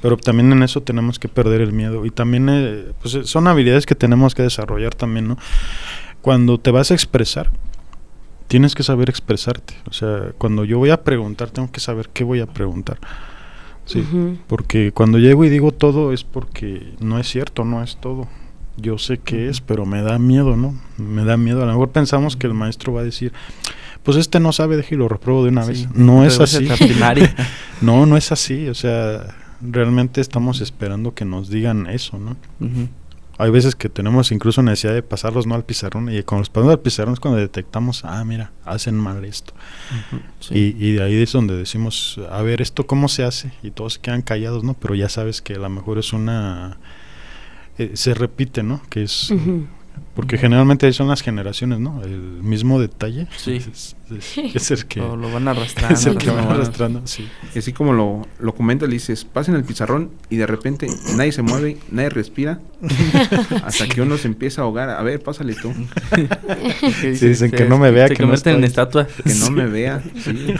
[0.00, 2.06] Pero también en eso tenemos que perder el miedo.
[2.06, 5.36] Y también eh, pues, eh, son habilidades que tenemos que desarrollar también, ¿no?
[6.22, 7.50] Cuando te vas a expresar,
[8.48, 9.74] tienes que saber expresarte.
[9.88, 12.98] O sea, cuando yo voy a preguntar, tengo que saber qué voy a preguntar.
[13.84, 14.06] Sí,
[14.46, 18.28] porque cuando llego y digo todo es porque no es cierto, no es todo.
[18.76, 20.74] Yo sé que es, pero me da miedo, ¿no?
[20.96, 21.62] Me da miedo.
[21.62, 23.32] A lo mejor pensamos que el maestro va a decir,
[24.02, 25.88] pues este no sabe, deje y lo repruebo de una Sí, vez.
[25.94, 26.68] No es así.
[27.80, 28.68] no, no es así.
[28.68, 32.36] O sea, realmente estamos esperando que nos digan eso, ¿no?
[33.38, 36.74] Hay veces que tenemos incluso necesidad de pasarlos no al pizarrón y cuando los pasamos
[36.74, 39.54] al pizarrón es cuando detectamos, ah, mira, hacen mal esto.
[40.50, 43.52] y, y, de ahí es donde decimos, a ver, ¿esto cómo se hace?
[43.62, 44.74] Y todos quedan callados, ¿no?
[44.74, 46.76] Pero ya sabes que a lo mejor es una...
[47.78, 48.82] Eh, se repite, ¿no?
[48.90, 49.32] Que es...
[50.20, 52.02] Porque generalmente son las generaciones, ¿no?
[52.02, 53.26] El mismo detalle.
[53.38, 53.58] Sí.
[54.16, 55.00] Es, es, el que.
[55.00, 55.94] Lo, lo, van arrastrando.
[55.94, 57.28] Es el que van arrastrando, sí.
[57.56, 61.42] Así como lo, lo comenta, le dices, pasen el pizarrón y de repente nadie se
[61.42, 62.60] mueve, nadie respira.
[63.64, 64.88] hasta que uno se empieza a ahogar.
[64.90, 65.72] A ver, pásale tú.
[67.02, 68.08] sí, dicen que no me vea.
[68.08, 69.06] Se que convierten no en estatua.
[69.06, 70.02] Que no me vea.
[70.24, 70.54] Sí.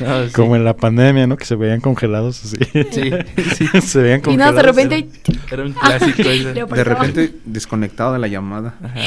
[0.00, 0.32] No, sí.
[0.32, 1.36] Como en la pandemia, ¿no?
[1.36, 2.56] Que se veían congelados así.
[2.90, 3.10] Sí,
[3.54, 3.80] sí.
[3.82, 4.54] se veían Y congelados.
[4.54, 5.08] nada, de repente.
[5.50, 6.22] Era un clásico.
[6.22, 6.54] ese.
[6.54, 8.74] De repente desconectado de la llamada.
[8.82, 9.00] Ajá.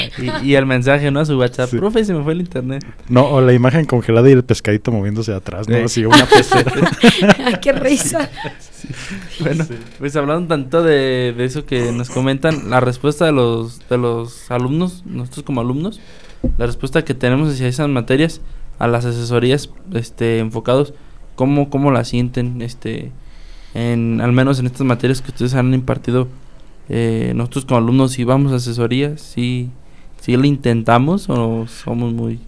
[0.43, 1.21] Y, y el mensaje, ¿no?
[1.21, 1.69] A su WhatsApp.
[1.71, 1.77] Sí.
[1.77, 2.85] Profe, se me fue el internet.
[3.09, 5.77] No, o la imagen congelada y el pescadito moviéndose de atrás, ¿no?
[5.77, 6.71] Así una pecera.
[7.61, 8.29] ¡Qué risa!
[9.39, 9.65] Bueno,
[9.99, 14.49] pues hablando tanto de, de eso que nos comentan, la respuesta de los, de los
[14.51, 15.99] alumnos, nosotros como alumnos,
[16.57, 18.41] la respuesta que tenemos hacia esas materias,
[18.79, 20.93] a las asesorías este, enfocados,
[21.35, 22.61] ¿cómo, cómo la sienten?
[22.61, 23.11] Este,
[23.73, 26.27] en, al menos en estas materias que ustedes han impartido,
[26.89, 29.69] eh, nosotros como alumnos, si vamos a asesorías, si,
[30.21, 32.39] si lo intentamos o somos muy...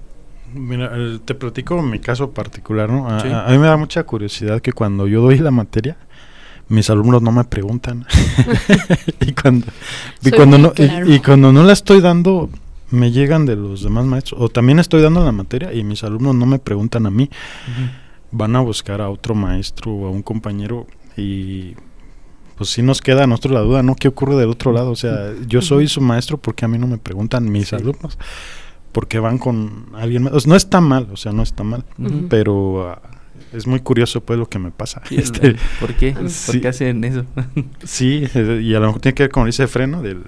[0.57, 3.07] Mira, eh, te platico mi caso particular, ¿no?
[3.09, 3.27] A, Sí.
[3.29, 5.97] a- a mí me da mucha curiosidad que cuando yo doy la materia,
[6.69, 8.05] mis alumnos no me preguntan.
[9.21, 9.67] y cuando,
[10.23, 11.13] y no, y- claro.
[11.13, 12.49] y, cuando no la estoy dando,
[12.91, 14.41] me llegan de los demás maestros.
[14.41, 17.29] O también estoy dando la materia y mis alumnos no me preguntan a mí.
[18.31, 20.85] Van a buscar a otro maestro o a un compañero
[21.15, 21.75] y
[22.57, 23.95] pues sí nos queda a nosotros la duda, ¿no?
[23.95, 24.91] ¿Qué ocurre del otro lado?
[24.91, 27.75] O sea, yo soy su maestro porque a mí no me preguntan mis Sí.
[27.75, 28.17] alumnos.
[28.97, 30.33] Porque van con alguien más.
[30.33, 31.83] O sea, no está mal, o sea, no está mal.
[32.29, 32.99] Pero ah,
[33.53, 35.03] es muy curioso pues lo que me pasa.
[35.11, 36.15] Este, ¿Por qué?
[36.29, 36.51] Sí.
[36.51, 37.23] ¿Por qué hacen eso?
[37.83, 40.23] sí, y a lo mejor tiene que ver con ese freno del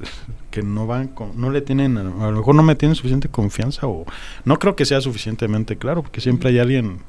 [0.51, 3.88] que no van con, no le tienen, a lo mejor no me tienen suficiente confianza
[3.88, 4.05] o
[4.45, 6.99] no creo que sea suficientemente claro, porque siempre hay alguien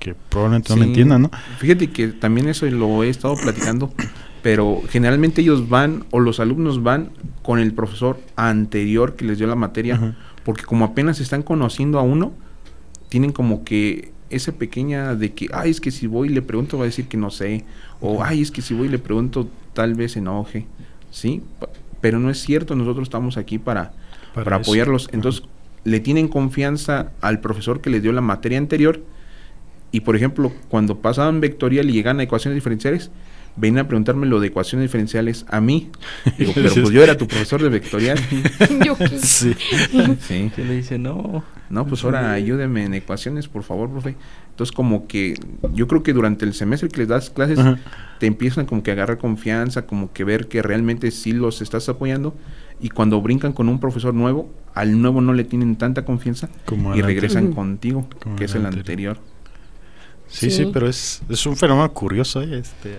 [0.00, 1.30] que probablemente no me entienda, ¿no?
[1.58, 3.94] Fíjate que también eso lo he estado platicando,
[4.42, 7.10] pero generalmente ellos van o los alumnos van
[7.44, 10.16] con el profesor anterior que les dio la materia, Ajá.
[10.44, 12.32] Porque como apenas están conociendo a uno,
[13.08, 16.78] tienen como que esa pequeña de que, ay, es que si voy y le pregunto
[16.78, 17.64] va a decir que no sé,
[18.00, 20.66] o ay, es que si voy y le pregunto tal vez enoje,
[21.10, 21.42] ¿sí?
[22.00, 23.92] Pero no es cierto, nosotros estamos aquí para,
[24.34, 25.08] Para apoyarlos.
[25.12, 25.42] Entonces,
[25.84, 29.02] le tienen confianza al profesor que les dio la materia anterior
[29.92, 33.10] y, por ejemplo, cuando pasaban vectorial y llegan a ecuaciones diferenciales,
[33.56, 35.90] venían a preguntarme lo de ecuaciones diferenciales a mí.
[36.38, 38.18] Digo, pero pues yo era tu profesor de vectorial.
[38.84, 39.08] Yo qué.
[39.18, 39.54] Sí.
[40.20, 40.50] Sí.
[40.56, 41.44] Le dice, no.
[41.70, 44.16] No, pues ahora ayúdeme en ecuaciones, por favor, profe.
[44.50, 45.34] Entonces, como que
[45.72, 47.78] yo creo que durante el semestre que les das clases, Ajá.
[48.20, 51.88] te empiezan como que a agarrar confianza, como que ver que realmente sí los estás
[51.88, 52.36] apoyando.
[52.80, 56.94] Y cuando brincan con un profesor nuevo, al nuevo no le tienen tanta confianza Como
[56.94, 59.16] y regresan contigo, Como que el es el anterior.
[59.16, 59.33] anterior.
[60.28, 60.70] Sí, sí, Sí.
[60.72, 62.42] pero es, es un fenómeno curioso.
[62.42, 62.58] ¿eh?
[62.58, 62.96] Este,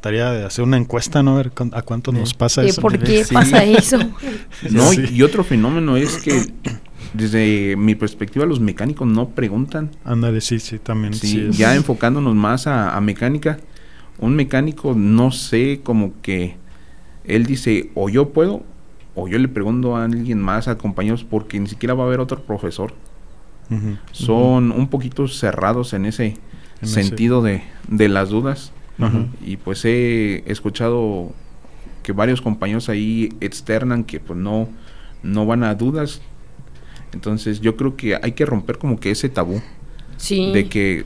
[0.00, 1.32] tarea de hacer una encuesta, ¿no?
[1.32, 2.80] A ver a cuánto nos pasa ¿De eso.
[2.80, 3.34] ¿Por qué Sí.
[3.34, 3.98] pasa eso?
[4.70, 5.04] No, Sí.
[5.10, 6.42] y, y otro fenómeno es que
[7.12, 9.90] desde mi perspectiva los mecánicos no preguntan.
[10.04, 11.14] Ándale, sí, sí, también.
[11.14, 13.58] Sí, sí es- ya enfocándonos más a, a mecánica,
[14.18, 16.56] un mecánico no sé como que
[17.24, 18.62] él dice o yo puedo
[19.16, 22.20] o yo le pregunto a alguien más, a compañeros, porque ni siquiera va a haber
[22.20, 22.92] otro profesor.
[24.12, 26.36] Son un poquito cerrados en ese
[26.82, 28.72] En ese- sentido de, de las dudas.
[28.98, 29.26] Ajá.
[29.44, 31.32] Y pues he escuchado
[32.02, 34.68] que varios compañeros ahí externan que pues no,
[35.22, 36.20] no van a dudas.
[37.12, 39.60] Entonces yo creo que hay que romper como que ese tabú
[40.16, 40.50] Sí.
[40.52, 41.04] de que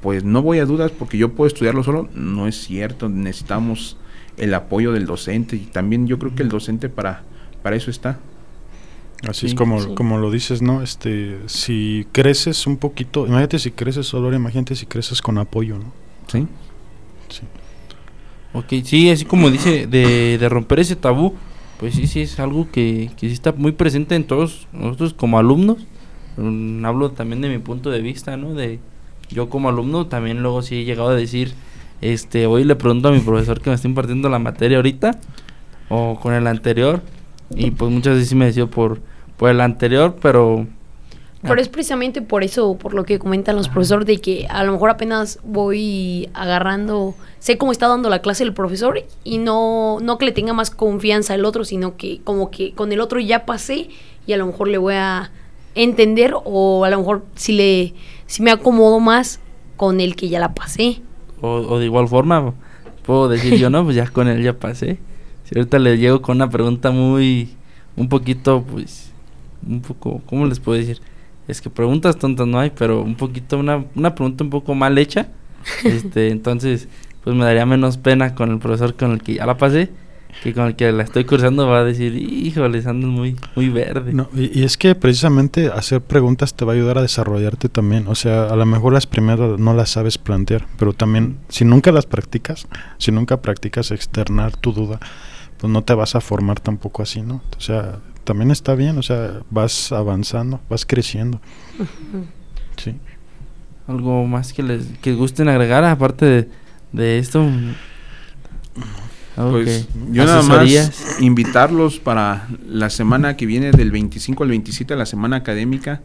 [0.00, 2.08] pues no voy a dudas porque yo puedo estudiarlo solo.
[2.14, 3.96] No es cierto, necesitamos
[4.36, 7.22] el apoyo del docente y también yo creo que el docente para,
[7.62, 8.18] para eso está.
[9.28, 9.88] Así Sí, es como, sí.
[9.94, 10.82] como lo dices, ¿no?
[10.82, 15.78] Este, si creces un poquito, imagínate si creces solo, ahora imagínate si creces con apoyo,
[15.78, 15.92] ¿no?
[16.28, 16.46] ¿Sí?
[17.28, 17.42] Sí.
[18.52, 21.34] Ok, sí, así como dice, de, de romper ese tabú,
[21.78, 25.38] pues sí, sí, es algo que, que sí está muy presente en todos nosotros como
[25.38, 25.86] alumnos.
[26.36, 28.54] Mm, hablo también de mi punto de vista, ¿no?
[28.54, 28.78] De
[29.30, 31.52] yo como alumno también luego sí he llegado a decir,
[32.00, 35.18] este, hoy le pregunto a mi profesor que me está impartiendo la materia ahorita
[35.88, 37.02] o con el anterior
[37.50, 39.00] y pues muchas veces sí me decido por,
[39.36, 40.66] por el anterior, pero...
[41.42, 44.72] Pero es precisamente por eso, por lo que comentan los profesores, de que a lo
[44.72, 50.18] mejor apenas voy agarrando, sé cómo está dando la clase el profesor y no, no
[50.18, 53.46] que le tenga más confianza el otro, sino que como que con el otro ya
[53.46, 53.90] pasé
[54.26, 55.30] y a lo mejor le voy a
[55.76, 57.94] entender o a lo mejor si le
[58.26, 59.38] si me acomodo más
[59.76, 61.00] con el que ya la pasé.
[61.40, 62.54] O, o de igual forma,
[63.04, 64.98] puedo decir yo, no, pues ya con él ya pasé.
[65.48, 67.50] Si ahorita le llego con una pregunta muy,
[67.96, 69.12] un poquito, pues,
[69.66, 71.00] un poco, ¿cómo les puedo decir?
[71.48, 74.98] Es que preguntas tontas no hay, pero un poquito, una, una pregunta un poco mal
[74.98, 75.28] hecha.
[75.84, 76.88] este, entonces,
[77.24, 79.90] pues me daría menos pena con el profesor con el que ya la pasé
[80.42, 84.12] que con el que la estoy cursando va a decir, híjole, andas muy, muy verde.
[84.12, 88.06] No, y, es que precisamente hacer preguntas te va a ayudar a desarrollarte también.
[88.08, 91.92] O sea, a lo mejor las primeras no las sabes plantear, pero también si nunca
[91.92, 92.66] las practicas,
[92.98, 95.00] si nunca practicas externar tu duda,
[95.58, 97.42] pues no te vas a formar tampoco así, ¿no?
[97.56, 101.40] O sea, también está bien, o sea, vas avanzando, vas creciendo.
[102.76, 102.94] Sí.
[103.86, 106.48] ¿Algo más que les que gusten agregar aparte de,
[106.92, 107.48] de esto?
[109.36, 115.04] Pues yo nada más invitarlos para la semana que viene del 25 al 27, la
[115.04, 116.00] semana académica,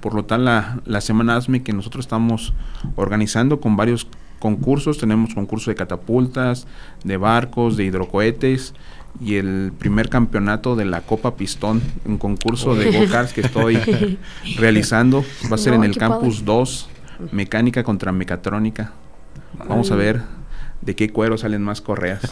[0.00, 2.54] por lo tal la, la semana ASME que nosotros estamos
[2.94, 4.06] organizando con varios
[4.38, 6.66] concursos, tenemos concurso de catapultas,
[7.04, 8.74] de barcos, de hidrocohetes
[9.20, 13.78] y el primer campeonato de la Copa Pistón, un concurso de go que estoy
[14.58, 16.88] realizando, va a ser en el campus 2,
[17.32, 18.92] mecánica contra mecatrónica.
[19.68, 20.22] Vamos a ver
[20.80, 22.22] de qué cuero salen más correas.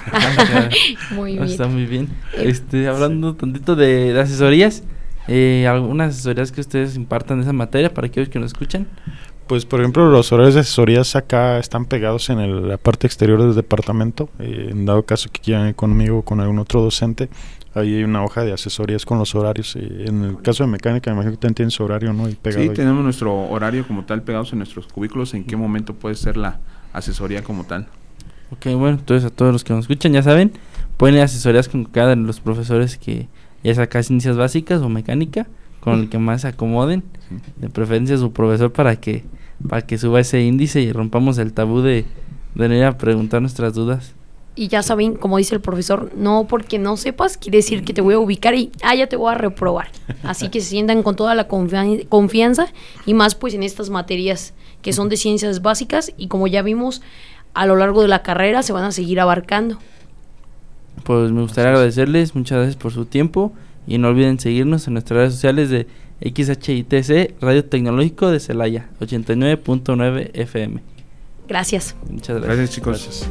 [1.11, 1.45] muy bien.
[1.45, 2.09] Está muy bien.
[2.37, 4.85] Este, hablando tantito de, asesorías,
[5.27, 8.87] eh, algunas asesorías que ustedes impartan de esa materia para aquellos que nos escuchan.
[9.47, 13.55] Pues por ejemplo los horarios de asesorías acá están pegados en la parte exterior del
[13.55, 14.29] departamento.
[14.41, 17.29] Eh, en dado caso que quieran ir conmigo o con algún otro docente,
[17.75, 19.77] ahí hay una hoja de asesorías con los horarios.
[19.77, 22.29] Eh, en el caso de mecánica, me imagino que también tienen su horario, ¿no?
[22.29, 25.33] Y pegado sí, tenemos nuestro horario como tal pegados en nuestros cubículos.
[25.35, 26.59] ¿En qué momento puede ser la
[26.93, 27.87] asesoría como tal?
[28.51, 30.53] Ok, bueno, entonces a todos los que nos escuchan ya saben,
[30.97, 33.29] pueden ir asesorías con cada de los profesores que
[33.63, 35.47] ya sea ciencias básicas o mecánica,
[35.87, 37.05] con el que más se acomoden,
[37.59, 39.23] de preferencia su profesor para que
[39.69, 42.05] para que suba ese índice y rompamos el tabú de,
[42.57, 44.15] venir a preguntar nuestras dudas.
[44.57, 48.01] Y ya saben, como dice el profesor, no porque no sepas quiere decir que te
[48.01, 49.91] voy a ubicar y ah, ya te voy a reprobar.
[50.25, 52.67] Así que se sientan con toda la confianza
[53.05, 57.01] y más pues en estas materias que son de ciencias básicas y como ya vimos,
[57.55, 59.79] a lo largo de la carrera se van a seguir abarcando.
[61.05, 63.53] Pues me gustaría agradecerles, muchas gracias por su tiempo
[63.87, 65.87] y no olviden seguirnos en nuestras redes sociales de
[66.21, 70.81] XHITC Radio Tecnológico de Celaya 89.9 FM.
[71.49, 71.95] Gracias.
[72.11, 72.57] Muchas gracias.
[72.57, 73.29] Gracias chicos.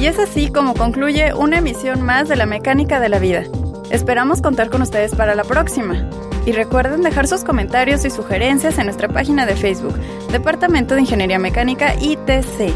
[0.00, 3.44] Y es así como concluye una emisión más de la mecánica de la vida.
[3.90, 6.08] Esperamos contar con ustedes para la próxima.
[6.46, 9.94] Y recuerden dejar sus comentarios y sugerencias en nuestra página de Facebook,
[10.30, 12.70] Departamento de Ingeniería Mecánica ITC.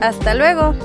[0.00, 0.76] ¡Hasta luego!